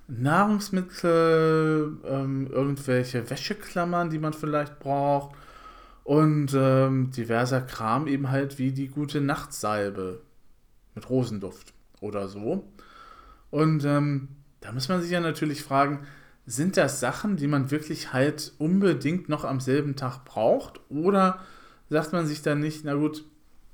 äh, 0.08 0.14
Nahrungsmittel, 0.14 1.98
ähm, 2.06 2.48
irgendwelche 2.50 3.30
Wäscheklammern, 3.30 4.10
die 4.10 4.20
man 4.20 4.32
vielleicht 4.32 4.80
braucht 4.80 5.36
und 6.06 6.54
ähm, 6.56 7.10
diverser 7.10 7.62
Kram 7.62 8.08
eben 8.08 8.30
halt 8.30 8.60
wie 8.60 8.72
die 8.72 8.88
gute 8.88 9.22
Nachtsalbe 9.22 10.22
mit 10.94 11.10
Rosenduft 11.10 11.74
oder 12.00 12.28
so. 12.28 12.64
Und 13.50 13.84
ähm, 13.86 14.30
da 14.62 14.72
muss 14.72 14.88
man 14.88 15.02
sich 15.02 15.10
ja 15.10 15.20
natürlich 15.20 15.64
fragen, 15.64 16.06
sind 16.46 16.78
das 16.78 17.00
Sachen, 17.00 17.38
die 17.38 17.48
man 17.48 17.72
wirklich 17.72 18.14
halt 18.14 18.54
unbedingt 18.60 19.30
noch 19.30 19.46
am 19.46 19.60
selben 19.60 19.96
Tag 19.96 20.26
braucht? 20.26 20.80
Oder 20.90 21.40
sagt 21.90 22.14
man 22.14 22.28
sich 22.28 22.44
dann 22.44 22.60
nicht, 22.60 22.86
na 22.86 22.94
gut, 22.94 23.26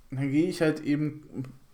dann 0.09 0.31
gehe 0.31 0.47
ich 0.47 0.61
halt 0.61 0.79
eben 0.79 1.23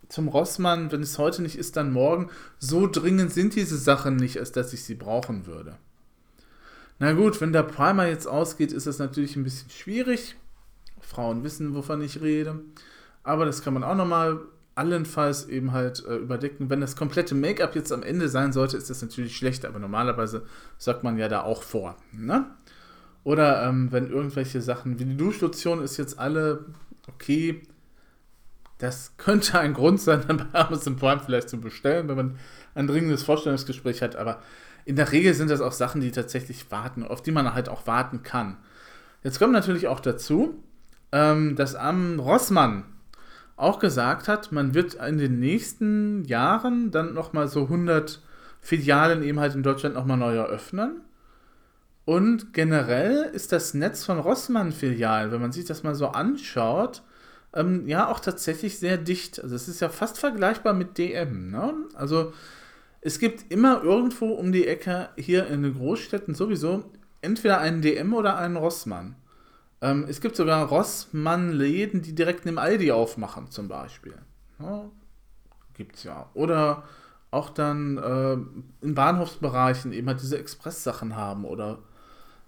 zum 0.10 0.28
Rossmann, 0.28 0.92
wenn 0.92 1.04
es 1.04 1.20
heute 1.20 1.44
nicht 1.44 1.58
ist, 1.58 1.78
dann 1.78 1.94
morgen. 1.94 2.32
So 2.58 2.88
dringend 2.88 3.32
sind 3.32 3.56
diese 3.56 3.78
Sachen 3.78 4.16
nicht, 4.16 4.40
als 4.40 4.54
dass 4.54 4.74
ich 4.74 4.84
sie 4.84 4.96
brauchen 4.96 5.46
würde. 5.46 5.78
Na 6.98 7.14
gut, 7.14 7.42
wenn 7.42 7.54
der 7.54 7.62
Primer 7.62 8.08
jetzt 8.08 8.26
ausgeht, 8.26 8.72
ist 8.72 8.88
das 8.88 8.98
natürlich 8.98 9.36
ein 9.36 9.44
bisschen 9.44 9.70
schwierig. 9.70 10.36
Frauen 11.08 11.44
wissen, 11.44 11.74
wovon 11.74 12.02
ich 12.02 12.22
rede. 12.22 12.60
Aber 13.24 13.46
das 13.46 13.62
kann 13.62 13.74
man 13.74 13.84
auch 13.84 13.96
nochmal 13.96 14.40
allenfalls 14.76 15.48
eben 15.48 15.72
halt 15.72 16.06
äh, 16.06 16.18
überdecken. 16.18 16.70
Wenn 16.70 16.82
das 16.82 16.96
komplette 16.96 17.34
Make-up 17.34 17.76
jetzt 17.76 17.92
am 17.92 18.04
Ende 18.04 18.30
sein 18.30 18.54
sollte, 18.54 18.78
ist 18.78 18.90
das 18.90 19.02
natürlich 19.02 19.36
schlecht, 19.36 19.66
aber 19.66 19.80
normalerweise 19.80 20.46
sagt 20.78 21.04
man 21.04 21.18
ja 21.18 21.28
da 21.28 21.42
auch 21.42 21.64
vor. 21.64 21.98
Ne? 22.12 22.46
Oder 23.24 23.64
ähm, 23.64 23.92
wenn 23.92 24.10
irgendwelche 24.12 24.62
Sachen, 24.62 25.00
wie 25.00 25.06
die 25.06 25.18
Duschlotion 25.18 25.82
ist 25.82 25.98
jetzt 25.98 26.20
alle 26.20 26.66
okay, 27.08 27.64
das 28.78 29.14
könnte 29.18 29.60
ein 29.60 29.74
Grund 29.74 30.00
sein, 30.00 30.24
dann 30.28 30.38
bei 30.38 30.60
Amazon 30.60 30.98
Prime 30.98 31.22
vielleicht 31.26 31.50
zu 31.50 31.60
bestellen, 31.60 32.08
wenn 32.08 32.16
man 32.16 32.40
ein 32.76 32.88
dringendes 32.88 33.24
Vorstellungsgespräch 33.24 34.02
hat, 34.02 34.16
aber 34.16 34.42
in 34.86 34.96
der 34.96 35.12
Regel 35.12 35.34
sind 35.34 35.50
das 35.50 35.60
auch 35.60 35.74
Sachen, 35.74 36.02
die 36.02 36.12
tatsächlich 36.12 36.72
warten, 36.72 37.04
auf 37.04 37.22
die 37.22 37.32
man 37.32 37.54
halt 37.54 37.68
auch 37.68 37.88
warten 37.88 38.24
kann. 38.24 38.58
Jetzt 39.24 39.40
kommt 39.40 39.52
natürlich 39.52 39.88
auch 39.88 40.00
dazu, 40.00 40.64
ähm, 41.18 41.56
dass 41.56 41.74
am 41.74 42.20
Rossmann 42.20 42.84
auch 43.56 43.80
gesagt 43.80 44.28
hat, 44.28 44.52
man 44.52 44.76
wird 44.76 44.94
in 44.94 45.18
den 45.18 45.40
nächsten 45.40 46.24
Jahren 46.26 46.92
dann 46.92 47.16
nochmal 47.16 47.48
so 47.48 47.64
100 47.64 48.22
Filialen 48.62 49.24
eben 49.24 49.40
halt 49.40 49.56
in 49.56 49.64
Deutschland 49.64 49.96
nochmal 49.96 50.18
neu 50.18 50.36
eröffnen. 50.36 51.02
Und 52.06 52.54
generell 52.54 53.32
ist 53.34 53.52
das 53.52 53.74
Netz 53.74 54.06
von 54.06 54.20
Rossmann-Filialen, 54.20 55.32
wenn 55.32 55.42
man 55.42 55.52
sich 55.52 55.66
das 55.66 55.82
mal 55.82 55.96
so 55.96 56.10
anschaut, 56.10 57.02
ähm, 57.54 57.88
ja 57.88 58.10
auch 58.10 58.20
tatsächlich 58.20 58.78
sehr 58.78 58.98
dicht. 58.98 59.42
Also 59.42 59.56
es 59.56 59.68
ist 59.68 59.82
ja 59.82 59.90
fast 59.90 60.20
vergleichbar 60.20 60.74
mit 60.74 61.00
DM. 61.00 61.50
Ne? 61.50 61.74
Also 61.96 62.32
es 63.02 63.18
gibt 63.18 63.52
immer 63.52 63.84
irgendwo 63.84 64.34
um 64.34 64.52
die 64.52 64.68
Ecke 64.68 65.10
hier 65.18 65.48
in 65.48 65.64
den 65.64 65.74
Großstädten 65.74 66.36
sowieso 66.36 66.86
entweder 67.22 67.60
einen 67.60 67.82
DM 67.82 68.14
oder 68.14 68.38
einen 68.38 68.56
Rossmann. 68.56 69.16
Ähm, 69.82 70.06
es 70.10 70.22
gibt 70.22 70.36
sogar 70.36 70.68
Rossmann-Läden, 70.68 72.02
die 72.02 72.16
direkt 72.16 72.46
neben 72.46 72.58
Aldi 72.58 72.92
aufmachen, 72.92 73.52
zum 73.52 73.68
Beispiel. 73.68 74.16
Ja, 74.60 74.90
es 75.94 76.04
ja. 76.04 76.30
Oder 76.34 76.84
auch 77.30 77.50
dann 77.50 77.98
äh, 77.98 78.86
in 78.86 78.96
Bahnhofsbereichen 78.96 79.94
eben 79.94 80.08
halt 80.08 80.22
diese 80.22 80.40
Express-Sachen 80.40 81.16
haben 81.16 81.46
oder 81.46 81.80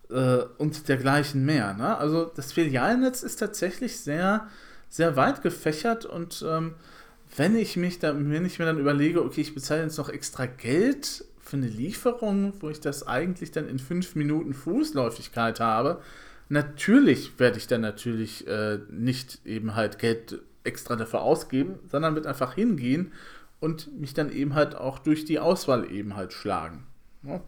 äh, 0.10 0.44
und 0.58 0.88
dergleichen 0.88 1.46
mehr. 1.46 1.74
Ne? 1.74 1.98
Also 1.98 2.26
das 2.26 2.54
Filialnetz 2.54 3.24
ist 3.24 3.38
tatsächlich 3.38 4.00
sehr, 4.00 4.48
sehr 4.90 5.16
weit 5.16 5.42
gefächert 5.42 6.06
und 6.06 6.44
ähm, 6.48 6.76
wenn 7.36 7.56
ich 7.56 7.78
mich 7.78 8.00
da, 8.00 8.16
wenn 8.16 8.46
ich 8.46 8.58
mir 8.58 8.66
dann 8.66 8.80
überlege, 8.80 9.24
okay, 9.24 9.42
ich 9.42 9.54
bezahle 9.54 9.84
jetzt 9.84 9.98
noch 9.98 10.10
extra 10.10 10.48
Geld 10.48 11.26
für 11.40 11.58
eine 11.58 11.68
Lieferung, 11.68 12.54
wo 12.60 12.70
ich 12.70 12.80
das 12.80 13.06
eigentlich 13.06 13.52
dann 13.52 13.68
in 13.68 13.78
fünf 13.78 14.16
Minuten 14.16 14.54
Fußläufigkeit 14.54 15.60
habe, 15.60 16.02
Natürlich 16.50 17.40
werde 17.40 17.58
ich 17.58 17.68
dann 17.68 17.82
natürlich 17.82 18.48
äh, 18.48 18.80
nicht 18.90 19.46
eben 19.46 19.76
halt 19.76 20.00
Geld 20.00 20.42
extra 20.64 20.96
dafür 20.96 21.22
ausgeben, 21.22 21.76
sondern 21.88 22.16
wird 22.16 22.28
einfach 22.28 22.56
hingehen 22.56 23.12
und 23.60 24.00
mich 24.00 24.14
dann 24.14 24.32
eben 24.32 24.56
halt 24.56 24.76
auch 24.76 25.00
durch 25.00 25.26
die 25.26 25.40
Auswahl 25.40 25.92
eben 25.92 26.16
halt 26.16 26.34
schlagen. 26.34 26.86
Ja. 27.24 27.42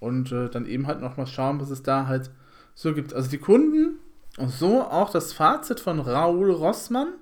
Und 0.00 0.32
äh, 0.32 0.48
dann 0.48 0.66
eben 0.66 0.86
halt 0.86 1.00
nochmal 1.00 1.26
schauen, 1.26 1.60
was 1.60 1.70
es 1.70 1.82
da 1.82 2.06
halt 2.06 2.30
so 2.74 2.94
gibt. 2.94 3.14
Also 3.14 3.30
die 3.30 3.38
Kunden 3.38 3.98
und 4.38 4.50
so 4.50 4.82
auch 4.82 5.10
das 5.10 5.32
Fazit 5.32 5.80
von 5.80 6.00
Raoul 6.00 6.50
Rossmann, 6.50 7.12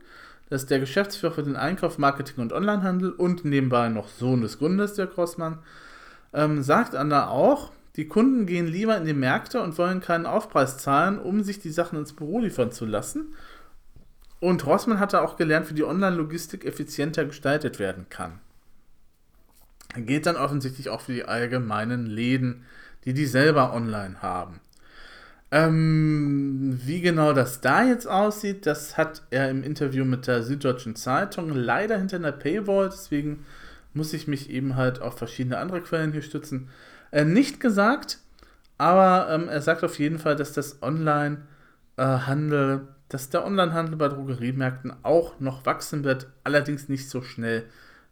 das 0.48 0.62
ist 0.62 0.70
der 0.70 0.80
Geschäftsführer 0.80 1.32
für 1.32 1.42
den 1.42 1.56
Einkauf, 1.56 1.98
Marketing 1.98 2.40
und 2.40 2.52
Onlinehandel 2.52 3.10
und 3.10 3.44
nebenbei 3.44 3.88
noch 3.88 4.08
Sohn 4.08 4.40
des 4.40 4.58
Gründers, 4.58 4.94
der 4.94 5.12
Rossmann, 5.12 5.58
ähm, 6.32 6.62
sagt 6.62 6.94
Anna 6.94 7.28
auch, 7.28 7.72
die 7.98 8.06
Kunden 8.06 8.46
gehen 8.46 8.68
lieber 8.68 8.96
in 8.96 9.04
die 9.04 9.12
Märkte 9.12 9.60
und 9.60 9.76
wollen 9.76 10.00
keinen 10.00 10.24
Aufpreis 10.24 10.78
zahlen, 10.78 11.18
um 11.18 11.42
sich 11.42 11.58
die 11.58 11.72
Sachen 11.72 11.98
ins 11.98 12.12
Büro 12.12 12.38
liefern 12.38 12.70
zu 12.70 12.86
lassen. 12.86 13.34
Und 14.38 14.64
Rossmann 14.64 15.00
hatte 15.00 15.20
auch 15.20 15.36
gelernt, 15.36 15.68
wie 15.68 15.74
die 15.74 15.84
Online-Logistik 15.84 16.64
effizienter 16.64 17.24
gestaltet 17.24 17.80
werden 17.80 18.06
kann. 18.08 18.38
Geht 19.96 20.26
dann 20.26 20.36
offensichtlich 20.36 20.90
auch 20.90 21.00
für 21.00 21.12
die 21.12 21.24
allgemeinen 21.24 22.06
Läden, 22.06 22.66
die 23.04 23.14
die 23.14 23.26
selber 23.26 23.74
online 23.74 24.22
haben. 24.22 24.60
Ähm, 25.50 26.78
wie 26.84 27.00
genau 27.00 27.32
das 27.32 27.60
da 27.60 27.82
jetzt 27.82 28.06
aussieht, 28.06 28.64
das 28.64 28.96
hat 28.96 29.22
er 29.30 29.50
im 29.50 29.64
Interview 29.64 30.04
mit 30.04 30.28
der 30.28 30.44
Süddeutschen 30.44 30.94
Zeitung 30.94 31.50
leider 31.50 31.98
hinter 31.98 32.18
einer 32.18 32.30
Paywall, 32.30 32.90
deswegen 32.90 33.44
muss 33.92 34.12
ich 34.12 34.28
mich 34.28 34.50
eben 34.50 34.76
halt 34.76 35.02
auf 35.02 35.18
verschiedene 35.18 35.58
andere 35.58 35.80
Quellen 35.80 36.12
hier 36.12 36.22
stützen 36.22 36.68
äh, 37.10 37.24
nicht 37.24 37.60
gesagt, 37.60 38.18
aber 38.78 39.28
ähm, 39.30 39.48
er 39.48 39.60
sagt 39.60 39.82
auf 39.84 39.98
jeden 39.98 40.18
Fall, 40.18 40.36
dass 40.36 40.52
das 40.52 40.82
Online-Handel, 40.82 42.76
äh, 42.76 42.80
dass 43.08 43.30
der 43.30 43.44
Online-Handel 43.44 43.96
bei 43.96 44.08
Drogeriemärkten 44.08 44.94
auch 45.02 45.40
noch 45.40 45.66
wachsen 45.66 46.04
wird, 46.04 46.28
allerdings 46.44 46.88
nicht 46.88 47.08
so 47.08 47.22
schnell 47.22 47.64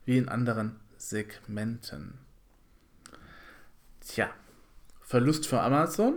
wie 0.04 0.18
in 0.18 0.28
anderen 0.28 0.76
Segmenten. 0.96 2.14
Tja, 4.00 4.28
Verlust 5.00 5.46
für 5.46 5.60
Amazon, 5.60 6.14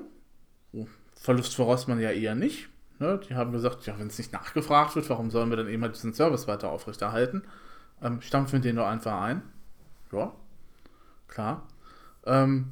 oh, 0.74 0.88
Verlust 1.15 1.55
für 1.55 1.63
Rossmann 1.63 2.00
ja 2.00 2.12
eher 2.12 2.36
nicht. 2.36 2.69
Ne? 3.00 3.19
Die 3.27 3.36
haben 3.36 3.51
gesagt, 3.51 3.86
ja, 3.86 3.98
wenn 4.00 4.07
es 4.07 4.17
nicht 4.17 4.33
nachgefragt 4.33 4.95
wird, 4.95 5.09
warum 5.09 5.31
sollen 5.31 5.50
wir 5.50 5.57
dann 5.57 5.69
eben 5.69 5.83
halt 5.83 5.95
diesen 5.95 6.13
Service 6.13 6.48
weiter 6.48 6.69
aufrechterhalten? 6.69 7.43
Ähm, 8.01 8.21
stampfen 8.21 8.62
den 8.62 8.77
doch 8.77 8.88
einfach 8.88 9.21
ein. 9.21 9.41
Ja, 10.12 10.33
klar. 11.27 11.67
Ähm, 12.25 12.71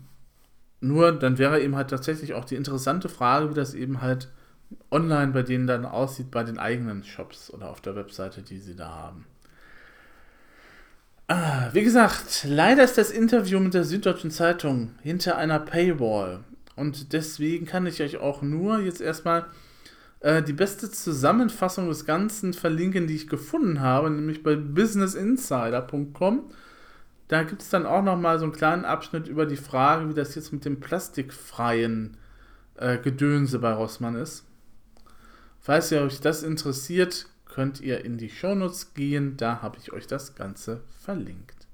nur 0.80 1.12
dann 1.12 1.38
wäre 1.38 1.62
eben 1.62 1.76
halt 1.76 1.90
tatsächlich 1.90 2.34
auch 2.34 2.46
die 2.46 2.56
interessante 2.56 3.10
Frage, 3.10 3.50
wie 3.50 3.56
das 3.56 3.74
eben 3.74 4.02
halt 4.02 4.30
online 4.92 5.32
bei 5.32 5.44
denen 5.44 5.68
dann 5.68 5.86
aussieht, 5.86 6.32
bei 6.32 6.44
den 6.44 6.60
eigenen 6.60 7.04
Shops 7.04 7.52
oder 7.52 7.70
auf 7.70 7.82
der 7.82 7.96
Webseite, 7.96 8.42
die 8.42 8.60
sie 8.60 8.76
da 8.76 8.90
haben. 8.90 9.26
Ah, 11.30 11.70
wie 11.74 11.84
gesagt, 11.84 12.46
leider 12.48 12.84
ist 12.84 12.98
das 12.98 13.12
Interview 13.12 13.60
mit 13.60 13.74
der 13.74 13.84
Süddeutschen 13.84 14.32
Zeitung 14.32 14.92
hinter 15.02 15.38
einer 15.38 15.60
Paywall. 15.60 16.42
Und 16.76 17.12
deswegen 17.12 17.66
kann 17.66 17.86
ich 17.86 18.02
euch 18.02 18.18
auch 18.18 18.42
nur 18.42 18.80
jetzt 18.80 19.02
erstmal 19.02 19.46
äh, 20.22 20.42
die 20.42 20.54
beste 20.54 20.90
Zusammenfassung 20.90 21.90
des 21.90 22.06
Ganzen 22.06 22.54
verlinken, 22.54 23.08
die 23.08 23.16
ich 23.16 23.28
gefunden 23.28 23.82
habe, 23.82 24.10
nämlich 24.10 24.42
bei 24.42 24.56
businessinsider.com. 24.56 26.52
Da 27.28 27.44
gibt 27.44 27.62
es 27.62 27.70
dann 27.70 27.86
auch 27.86 28.04
nochmal 28.04 28.40
so 28.40 28.46
einen 28.46 28.54
kleinen 28.54 28.86
Abschnitt 28.86 29.28
über 29.28 29.46
die 29.46 29.58
Frage, 29.58 30.10
wie 30.10 30.14
das 30.14 30.36
jetzt 30.36 30.54
mit 30.54 30.64
dem 30.64 30.80
plastikfreien 30.80 32.18
äh, 32.76 32.98
Gedönse 32.98 33.60
bei 33.60 33.74
Rossmann 33.74 34.16
ist. 34.16 34.46
Falls 35.60 35.92
ihr 35.92 36.02
euch 36.02 36.22
das 36.22 36.44
interessiert, 36.44 37.28
könnt 37.46 37.82
ihr 37.82 38.06
in 38.06 38.18
die 38.18 38.30
Shownotes 38.30 38.94
gehen, 38.94 39.36
da 39.36 39.62
habe 39.62 39.78
ich 39.78 39.92
euch 39.92 40.08
das 40.08 40.36
Ganze 40.36 40.82
verlinkt. 41.02 41.68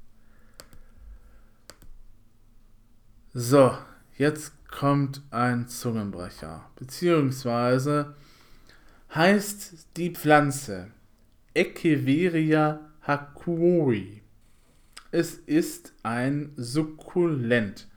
So, 3.34 3.78
jetzt 4.18 4.54
kommt 4.68 5.22
ein 5.30 5.68
Zungenbrecher, 5.68 6.66
beziehungsweise 6.76 8.16
heißt 9.14 9.98
die 9.98 10.12
Pflanze 10.12 10.88
Echeveria 11.54 12.80
hakuoi. 13.06 14.23
Es 15.14 15.36
ist 15.36 15.94
ein 16.02 16.54
Sukkulent. 16.56 17.88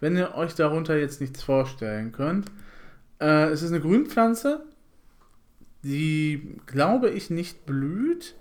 Wenn 0.00 0.16
ihr 0.16 0.34
euch 0.36 0.54
darunter 0.54 0.96
jetzt 0.96 1.20
nichts 1.20 1.42
vorstellen 1.42 2.12
könnt, 2.12 2.50
äh, 3.20 3.50
es 3.50 3.60
ist 3.60 3.72
eine 3.72 3.82
Grünpflanze, 3.82 4.64
die, 5.82 6.56
glaube 6.64 7.10
ich, 7.10 7.28
nicht 7.28 7.66
blüht. 7.66 8.36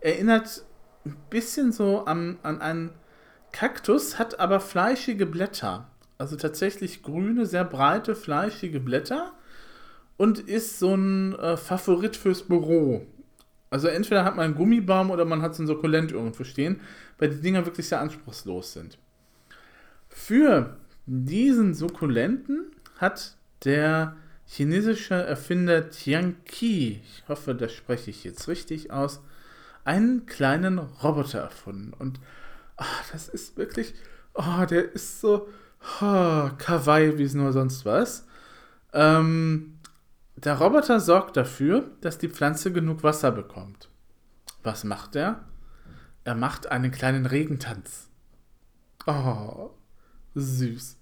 Erinnert 0.00 0.64
ein 1.04 1.16
bisschen 1.28 1.72
so 1.72 2.04
an, 2.04 2.38
an 2.44 2.60
einen 2.60 2.90
Kaktus, 3.50 4.16
hat 4.16 4.38
aber 4.38 4.60
fleischige 4.60 5.26
Blätter. 5.26 5.90
Also 6.18 6.36
tatsächlich 6.36 7.02
grüne, 7.02 7.46
sehr 7.46 7.64
breite, 7.64 8.14
fleischige 8.14 8.78
Blätter. 8.78 9.32
Und 10.16 10.38
ist 10.38 10.78
so 10.78 10.94
ein 10.94 11.34
äh, 11.34 11.56
Favorit 11.56 12.14
fürs 12.14 12.44
Büro. 12.44 13.04
Also 13.72 13.88
entweder 13.88 14.24
hat 14.24 14.36
man 14.36 14.44
einen 14.44 14.54
Gummibaum 14.54 15.10
oder 15.10 15.24
man 15.24 15.40
hat 15.40 15.54
so 15.54 15.62
ein 15.62 15.66
Sukkulent 15.66 16.12
irgendwo 16.12 16.44
stehen, 16.44 16.80
weil 17.18 17.30
die 17.30 17.40
Dinger 17.40 17.64
wirklich 17.64 17.88
sehr 17.88 18.00
anspruchslos 18.00 18.74
sind. 18.74 18.98
Für 20.08 20.76
diesen 21.06 21.72
Sukkulenten 21.72 22.66
hat 22.98 23.36
der 23.64 24.14
chinesische 24.44 25.14
Erfinder 25.14 25.88
Tian 25.88 26.36
Qi, 26.44 27.00
ich 27.02 27.24
hoffe, 27.28 27.54
das 27.54 27.72
spreche 27.72 28.10
ich 28.10 28.24
jetzt 28.24 28.46
richtig 28.46 28.90
aus, 28.90 29.22
einen 29.84 30.26
kleinen 30.26 30.78
Roboter 30.78 31.40
erfunden. 31.40 31.94
Und 31.98 32.20
oh, 32.76 32.84
das 33.10 33.28
ist 33.28 33.56
wirklich, 33.56 33.94
oh, 34.34 34.66
der 34.68 34.92
ist 34.92 35.22
so 35.22 35.48
oh, 36.02 36.50
kawaii 36.58 37.16
wie 37.16 37.24
es 37.24 37.32
nur 37.32 37.52
sonst 37.52 37.86
was. 37.86 38.26
Ähm, 38.92 39.71
der 40.44 40.58
Roboter 40.58 41.00
sorgt 41.00 41.36
dafür, 41.36 41.90
dass 42.00 42.18
die 42.18 42.28
Pflanze 42.28 42.72
genug 42.72 43.02
Wasser 43.02 43.30
bekommt. 43.30 43.88
Was 44.62 44.84
macht 44.84 45.16
er? 45.16 45.44
Er 46.24 46.34
macht 46.34 46.70
einen 46.70 46.90
kleinen 46.90 47.26
Regentanz. 47.26 48.08
Oh, 49.06 49.70
süß. 50.34 50.96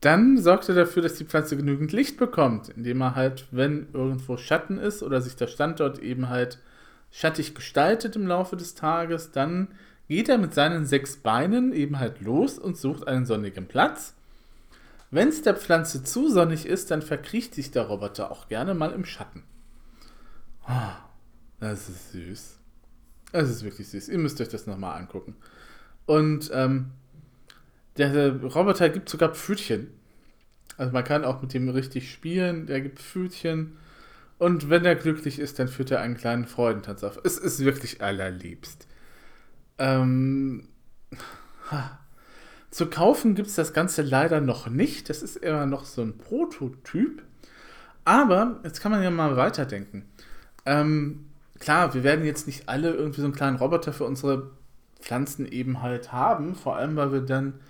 Dann 0.00 0.38
sorgt 0.38 0.68
er 0.68 0.74
dafür, 0.74 1.02
dass 1.02 1.14
die 1.14 1.24
Pflanze 1.24 1.56
genügend 1.56 1.92
Licht 1.92 2.16
bekommt, 2.16 2.68
indem 2.70 3.00
er 3.02 3.14
halt, 3.14 3.46
wenn 3.52 3.86
irgendwo 3.92 4.36
Schatten 4.36 4.78
ist 4.78 5.02
oder 5.02 5.20
sich 5.20 5.36
der 5.36 5.46
Standort 5.46 6.00
eben 6.00 6.28
halt 6.28 6.58
schattig 7.12 7.54
gestaltet 7.54 8.16
im 8.16 8.26
Laufe 8.26 8.56
des 8.56 8.74
Tages, 8.74 9.30
dann 9.30 9.68
geht 10.08 10.28
er 10.28 10.38
mit 10.38 10.54
seinen 10.54 10.86
sechs 10.86 11.16
Beinen 11.16 11.72
eben 11.72 12.00
halt 12.00 12.20
los 12.20 12.58
und 12.58 12.76
sucht 12.76 13.06
einen 13.06 13.26
sonnigen 13.26 13.66
Platz. 13.68 14.14
Wenn 15.12 15.28
es 15.28 15.42
der 15.42 15.54
Pflanze 15.54 16.02
zu 16.02 16.30
sonnig 16.30 16.64
ist, 16.64 16.90
dann 16.90 17.02
verkriecht 17.02 17.54
sich 17.54 17.70
der 17.70 17.82
Roboter 17.82 18.32
auch 18.32 18.48
gerne 18.48 18.72
mal 18.72 18.92
im 18.92 19.04
Schatten. 19.04 19.42
Oh, 20.66 20.96
das 21.60 21.90
ist 21.90 22.12
süß. 22.12 22.58
Das 23.30 23.50
ist 23.50 23.62
wirklich 23.62 23.88
süß. 23.88 24.08
Ihr 24.08 24.18
müsst 24.18 24.40
euch 24.40 24.48
das 24.48 24.66
nochmal 24.66 24.98
angucken. 24.98 25.36
Und 26.06 26.50
ähm, 26.54 26.92
der 27.98 28.40
Roboter 28.42 28.88
gibt 28.88 29.10
sogar 29.10 29.34
Pfötchen. 29.34 29.88
Also 30.78 30.92
man 30.92 31.04
kann 31.04 31.26
auch 31.26 31.42
mit 31.42 31.52
dem 31.52 31.68
richtig 31.68 32.10
spielen. 32.10 32.64
Der 32.64 32.80
gibt 32.80 32.98
Pfötchen. 32.98 33.76
Und 34.38 34.70
wenn 34.70 34.86
er 34.86 34.94
glücklich 34.94 35.38
ist, 35.38 35.58
dann 35.58 35.68
führt 35.68 35.90
er 35.90 36.00
einen 36.00 36.16
kleinen 36.16 36.46
Freudentanz 36.46 37.04
auf. 37.04 37.20
Es 37.22 37.36
ist 37.36 37.60
wirklich 37.60 38.00
allerliebst. 38.00 38.86
Ähm, 39.76 40.68
zu 42.72 42.86
kaufen 42.86 43.36
gibt 43.36 43.48
es 43.48 43.54
das 43.54 43.72
Ganze 43.72 44.02
leider 44.02 44.40
noch 44.40 44.68
nicht. 44.68 45.08
Das 45.08 45.22
ist 45.22 45.36
immer 45.36 45.66
noch 45.66 45.84
so 45.84 46.02
ein 46.02 46.18
Prototyp. 46.18 47.22
Aber 48.04 48.60
jetzt 48.64 48.80
kann 48.80 48.90
man 48.90 49.02
ja 49.02 49.10
mal 49.10 49.36
weiterdenken. 49.36 50.04
Ähm, 50.66 51.26
klar, 51.60 51.94
wir 51.94 52.02
werden 52.02 52.24
jetzt 52.24 52.48
nicht 52.48 52.68
alle 52.68 52.92
irgendwie 52.92 53.20
so 53.20 53.26
einen 53.26 53.34
kleinen 53.34 53.58
Roboter 53.58 53.92
für 53.92 54.04
unsere 54.04 54.50
Pflanzen 55.00 55.46
eben 55.46 55.82
halt 55.82 56.10
haben. 56.10 56.56
Vor 56.56 56.76
allem, 56.76 56.96
weil 56.96 57.12
wir 57.12 57.20
dann 57.20 57.60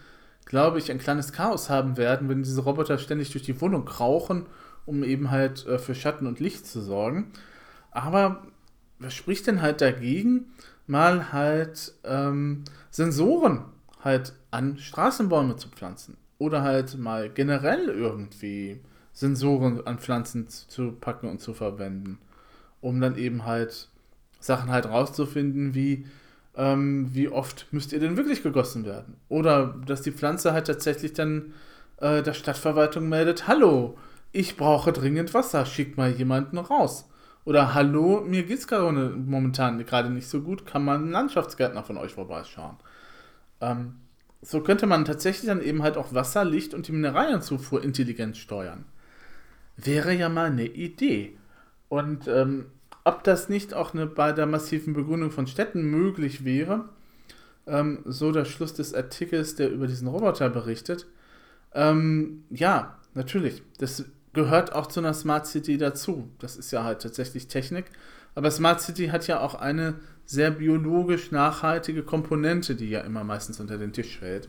glaube 0.52 0.78
ich, 0.78 0.90
ein 0.90 0.98
kleines 0.98 1.32
Chaos 1.32 1.70
haben 1.70 1.96
werden, 1.96 2.28
wenn 2.28 2.42
diese 2.42 2.62
Roboter 2.62 2.98
ständig 2.98 3.30
durch 3.30 3.44
die 3.44 3.60
Wohnung 3.60 3.84
krauchen, 3.84 4.46
um 4.84 5.04
eben 5.04 5.30
halt 5.30 5.66
äh, 5.66 5.78
für 5.78 5.94
Schatten 5.94 6.26
und 6.26 6.40
Licht 6.40 6.66
zu 6.66 6.80
sorgen. 6.80 7.32
Aber 7.90 8.42
was 8.98 9.14
spricht 9.14 9.46
denn 9.46 9.62
halt 9.62 9.80
dagegen, 9.80 10.52
mal 10.86 11.32
halt 11.32 11.94
ähm, 12.04 12.64
Sensoren 12.90 13.64
halt 14.04 14.34
an 14.50 14.78
Straßenbäume 14.78 15.56
zu 15.56 15.68
pflanzen? 15.68 16.16
Oder 16.38 16.62
halt 16.62 16.98
mal 16.98 17.28
generell 17.28 17.88
irgendwie 17.88 18.80
Sensoren 19.12 19.86
an 19.86 19.98
Pflanzen 19.98 20.48
zu 20.48 20.92
packen 20.92 21.28
und 21.28 21.40
zu 21.40 21.54
verwenden, 21.54 22.18
um 22.80 23.00
dann 23.00 23.16
eben 23.16 23.44
halt 23.44 23.88
Sachen 24.40 24.70
halt 24.70 24.86
rauszufinden, 24.86 25.74
wie 25.74 26.06
ähm, 26.56 27.08
wie 27.12 27.28
oft 27.28 27.66
müsst 27.72 27.92
ihr 27.92 28.00
denn 28.00 28.16
wirklich 28.16 28.42
gegossen 28.42 28.84
werden? 28.84 29.16
Oder 29.28 29.74
dass 29.86 30.02
die 30.02 30.12
Pflanze 30.12 30.52
halt 30.52 30.66
tatsächlich 30.66 31.12
dann 31.12 31.54
äh, 31.98 32.22
der 32.22 32.34
Stadtverwaltung 32.34 33.08
meldet, 33.08 33.48
hallo, 33.48 33.96
ich 34.32 34.56
brauche 34.56 34.92
dringend 34.92 35.34
Wasser, 35.34 35.64
schick 35.66 35.96
mal 35.96 36.10
jemanden 36.10 36.58
raus. 36.58 37.08
Oder 37.44 37.74
hallo, 37.74 38.20
mir 38.20 38.44
geht 38.44 38.58
es 38.58 38.68
gerade 38.68 39.10
momentan 39.10 39.84
gerade 39.84 40.10
nicht 40.10 40.28
so 40.28 40.42
gut, 40.42 40.66
kann 40.66 40.84
man 40.84 41.02
einen 41.02 41.12
Landschaftsgärtner 41.12 41.82
von 41.82 41.96
euch 41.96 42.12
vorbeischauen. 42.12 42.76
Ähm, 43.62 43.94
so 44.42 44.60
könnte 44.60 44.86
man 44.86 45.04
tatsächlich 45.04 45.46
dann 45.46 45.62
eben 45.62 45.82
halt 45.82 45.96
auch 45.96 46.12
Wasser, 46.12 46.44
Licht 46.44 46.74
und 46.74 46.88
die 46.88 46.92
Mineralienzufuhr 46.92 47.82
intelligent 47.82 48.36
steuern. 48.36 48.84
Wäre 49.76 50.12
ja 50.12 50.28
mal 50.28 50.50
eine 50.50 50.66
Idee. 50.66 51.38
Und 51.88 52.26
ähm, 52.26 52.66
ob 53.04 53.24
das 53.24 53.48
nicht 53.48 53.72
auch 53.72 53.94
eine, 53.94 54.06
bei 54.06 54.32
der 54.32 54.46
massiven 54.46 54.94
Begründung 54.94 55.30
von 55.30 55.46
Städten 55.46 55.84
möglich 55.84 56.44
wäre. 56.44 56.88
Ähm, 57.66 58.00
so 58.04 58.32
der 58.32 58.44
Schluss 58.44 58.74
des 58.74 58.92
Artikels, 58.94 59.54
der 59.54 59.70
über 59.70 59.86
diesen 59.86 60.08
Roboter 60.08 60.50
berichtet. 60.50 61.06
Ähm, 61.72 62.44
ja, 62.50 62.98
natürlich. 63.14 63.62
Das 63.78 64.04
gehört 64.32 64.72
auch 64.72 64.88
zu 64.88 65.00
einer 65.00 65.14
Smart 65.14 65.46
City 65.46 65.78
dazu. 65.78 66.28
Das 66.40 66.56
ist 66.56 66.72
ja 66.72 66.82
halt 66.82 67.02
tatsächlich 67.02 67.46
Technik. 67.46 67.86
Aber 68.34 68.50
Smart 68.50 68.80
City 68.80 69.08
hat 69.08 69.26
ja 69.26 69.40
auch 69.40 69.54
eine 69.54 69.94
sehr 70.24 70.50
biologisch 70.50 71.30
nachhaltige 71.30 72.02
Komponente, 72.02 72.74
die 72.74 72.90
ja 72.90 73.00
immer 73.00 73.24
meistens 73.24 73.60
unter 73.60 73.78
den 73.78 73.92
Tisch 73.92 74.18
fällt. 74.18 74.48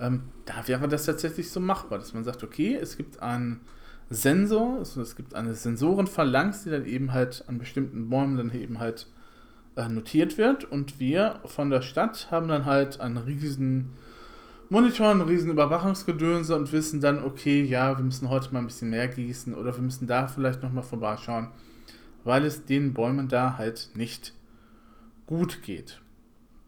Ähm, 0.00 0.22
da 0.44 0.66
wäre 0.66 0.88
das 0.88 1.06
tatsächlich 1.06 1.50
so 1.50 1.60
machbar, 1.60 1.98
dass 1.98 2.14
man 2.14 2.24
sagt, 2.24 2.42
okay, 2.42 2.74
es 2.74 2.96
gibt 2.96 3.22
einen 3.22 3.60
Sensor, 4.10 4.78
also 4.78 5.00
es 5.00 5.16
gibt 5.16 5.34
eine 5.34 5.54
Sensorenphalanx, 5.54 6.64
die 6.64 6.70
dann 6.70 6.84
eben 6.84 7.12
halt 7.12 7.44
an 7.46 7.58
bestimmten 7.58 8.10
Bäumen 8.10 8.36
dann 8.36 8.52
eben 8.52 8.80
halt 8.80 9.06
äh, 9.76 9.88
notiert 9.88 10.36
wird 10.36 10.64
und 10.64 11.00
wir 11.00 11.40
von 11.46 11.70
der 11.70 11.82
Stadt 11.82 12.30
haben 12.30 12.48
dann 12.48 12.64
halt 12.64 13.00
einen 13.00 13.16
riesen 13.16 13.90
Monitor, 14.70 15.10
einen 15.10 15.22
riesen 15.22 15.50
Überwachungsgedönse 15.50 16.56
und 16.56 16.72
wissen 16.72 17.00
dann, 17.00 17.22
okay, 17.22 17.62
ja, 17.62 17.96
wir 17.96 18.04
müssen 18.04 18.28
heute 18.30 18.52
mal 18.52 18.60
ein 18.60 18.66
bisschen 18.66 18.90
mehr 18.90 19.08
gießen 19.08 19.54
oder 19.54 19.74
wir 19.74 19.82
müssen 19.82 20.06
da 20.06 20.26
vielleicht 20.26 20.62
nochmal 20.62 20.82
vorbeischauen, 20.82 21.48
weil 22.24 22.44
es 22.44 22.64
den 22.64 22.94
Bäumen 22.94 23.28
da 23.28 23.58
halt 23.58 23.90
nicht 23.94 24.32
gut 25.26 25.62
geht. 25.62 26.00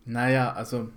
Naja, 0.05 0.53
also 0.53 0.91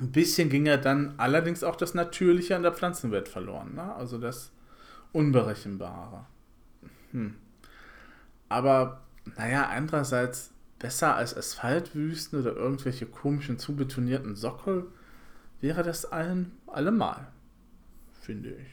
Ein 0.00 0.10
bisschen 0.10 0.48
ging 0.48 0.66
ja 0.66 0.78
dann 0.78 1.14
allerdings 1.18 1.62
auch 1.62 1.76
das 1.76 1.94
Natürliche 1.94 2.56
an 2.56 2.62
der 2.62 2.72
Pflanzenwelt 2.72 3.28
verloren, 3.28 3.74
ne? 3.74 3.94
also 3.94 4.18
das 4.18 4.50
Unberechenbare. 5.12 6.26
Hm. 7.12 7.36
Aber 8.48 9.02
naja, 9.36 9.68
andererseits 9.68 10.50
besser 10.78 11.14
als 11.14 11.36
Asphaltwüsten 11.36 12.40
oder 12.40 12.56
irgendwelche 12.56 13.06
komischen 13.06 13.58
zubetonierten 13.58 14.34
Sockel 14.34 14.86
wäre 15.60 15.84
das 15.84 16.06
allen 16.06 16.52
allemal, 16.66 17.28
finde 18.20 18.50
ich. 18.50 18.66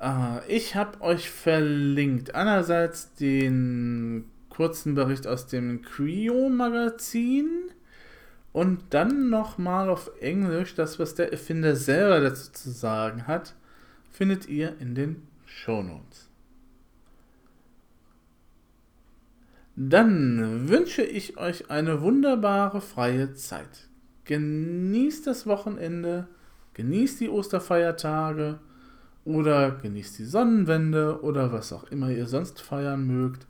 Uh, 0.00 0.40
ich 0.46 0.76
habe 0.76 1.00
euch 1.00 1.30
verlinkt 1.30 2.34
einerseits 2.34 3.14
den 3.14 4.30
kurzen 4.56 4.94
Bericht 4.94 5.26
aus 5.26 5.46
dem 5.46 5.82
Creo-Magazin 5.82 7.50
und 8.54 8.80
dann 8.90 9.28
nochmal 9.28 9.90
auf 9.90 10.10
Englisch 10.20 10.74
das, 10.74 10.98
was 10.98 11.14
der 11.14 11.30
Erfinder 11.30 11.76
selber 11.76 12.20
dazu 12.20 12.50
zu 12.52 12.70
sagen 12.70 13.26
hat, 13.26 13.54
findet 14.10 14.48
ihr 14.48 14.80
in 14.80 14.94
den 14.94 15.28
Shownotes. 15.44 16.30
Dann 19.76 20.70
wünsche 20.70 21.02
ich 21.02 21.36
euch 21.36 21.70
eine 21.70 22.00
wunderbare 22.00 22.80
freie 22.80 23.34
Zeit. 23.34 23.90
Genießt 24.24 25.26
das 25.26 25.46
Wochenende, 25.46 26.28
genießt 26.72 27.20
die 27.20 27.28
Osterfeiertage 27.28 28.58
oder 29.26 29.72
genießt 29.72 30.18
die 30.18 30.24
Sonnenwende 30.24 31.20
oder 31.20 31.52
was 31.52 31.74
auch 31.74 31.84
immer 31.90 32.08
ihr 32.08 32.26
sonst 32.26 32.62
feiern 32.62 33.06
mögt. 33.06 33.46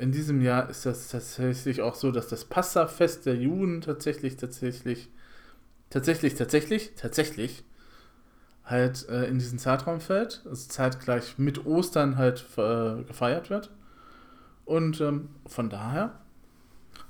In 0.00 0.12
diesem 0.12 0.40
Jahr 0.40 0.70
ist 0.70 0.86
das 0.86 1.08
tatsächlich 1.08 1.82
auch 1.82 1.94
so, 1.94 2.10
dass 2.10 2.26
das 2.26 2.46
Passafest 2.46 3.26
der 3.26 3.36
Juden 3.36 3.82
tatsächlich, 3.82 4.38
tatsächlich, 4.38 5.10
tatsächlich, 5.90 6.36
tatsächlich, 6.36 6.94
tatsächlich 6.96 7.64
halt 8.64 9.06
äh, 9.10 9.26
in 9.26 9.38
diesen 9.38 9.58
Zeitraum 9.58 10.00
fällt, 10.00 10.40
also 10.48 10.68
zeitgleich 10.68 11.36
mit 11.36 11.66
Ostern 11.66 12.16
halt 12.16 12.46
äh, 12.56 13.02
gefeiert 13.02 13.50
wird. 13.50 13.70
Und 14.64 15.02
ähm, 15.02 15.28
von 15.46 15.68
daher 15.68 16.18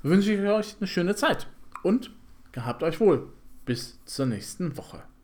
wünsche 0.03 0.33
ich 0.33 0.41
euch 0.41 0.75
eine 0.81 0.87
schöne 0.87 1.15
Zeit 1.15 1.47
und 1.83 2.11
gehabt 2.51 2.83
euch 2.83 2.99
wohl. 2.99 3.31
Bis 3.63 4.03
zur 4.03 4.25
nächsten 4.25 4.75
Woche. 4.75 5.01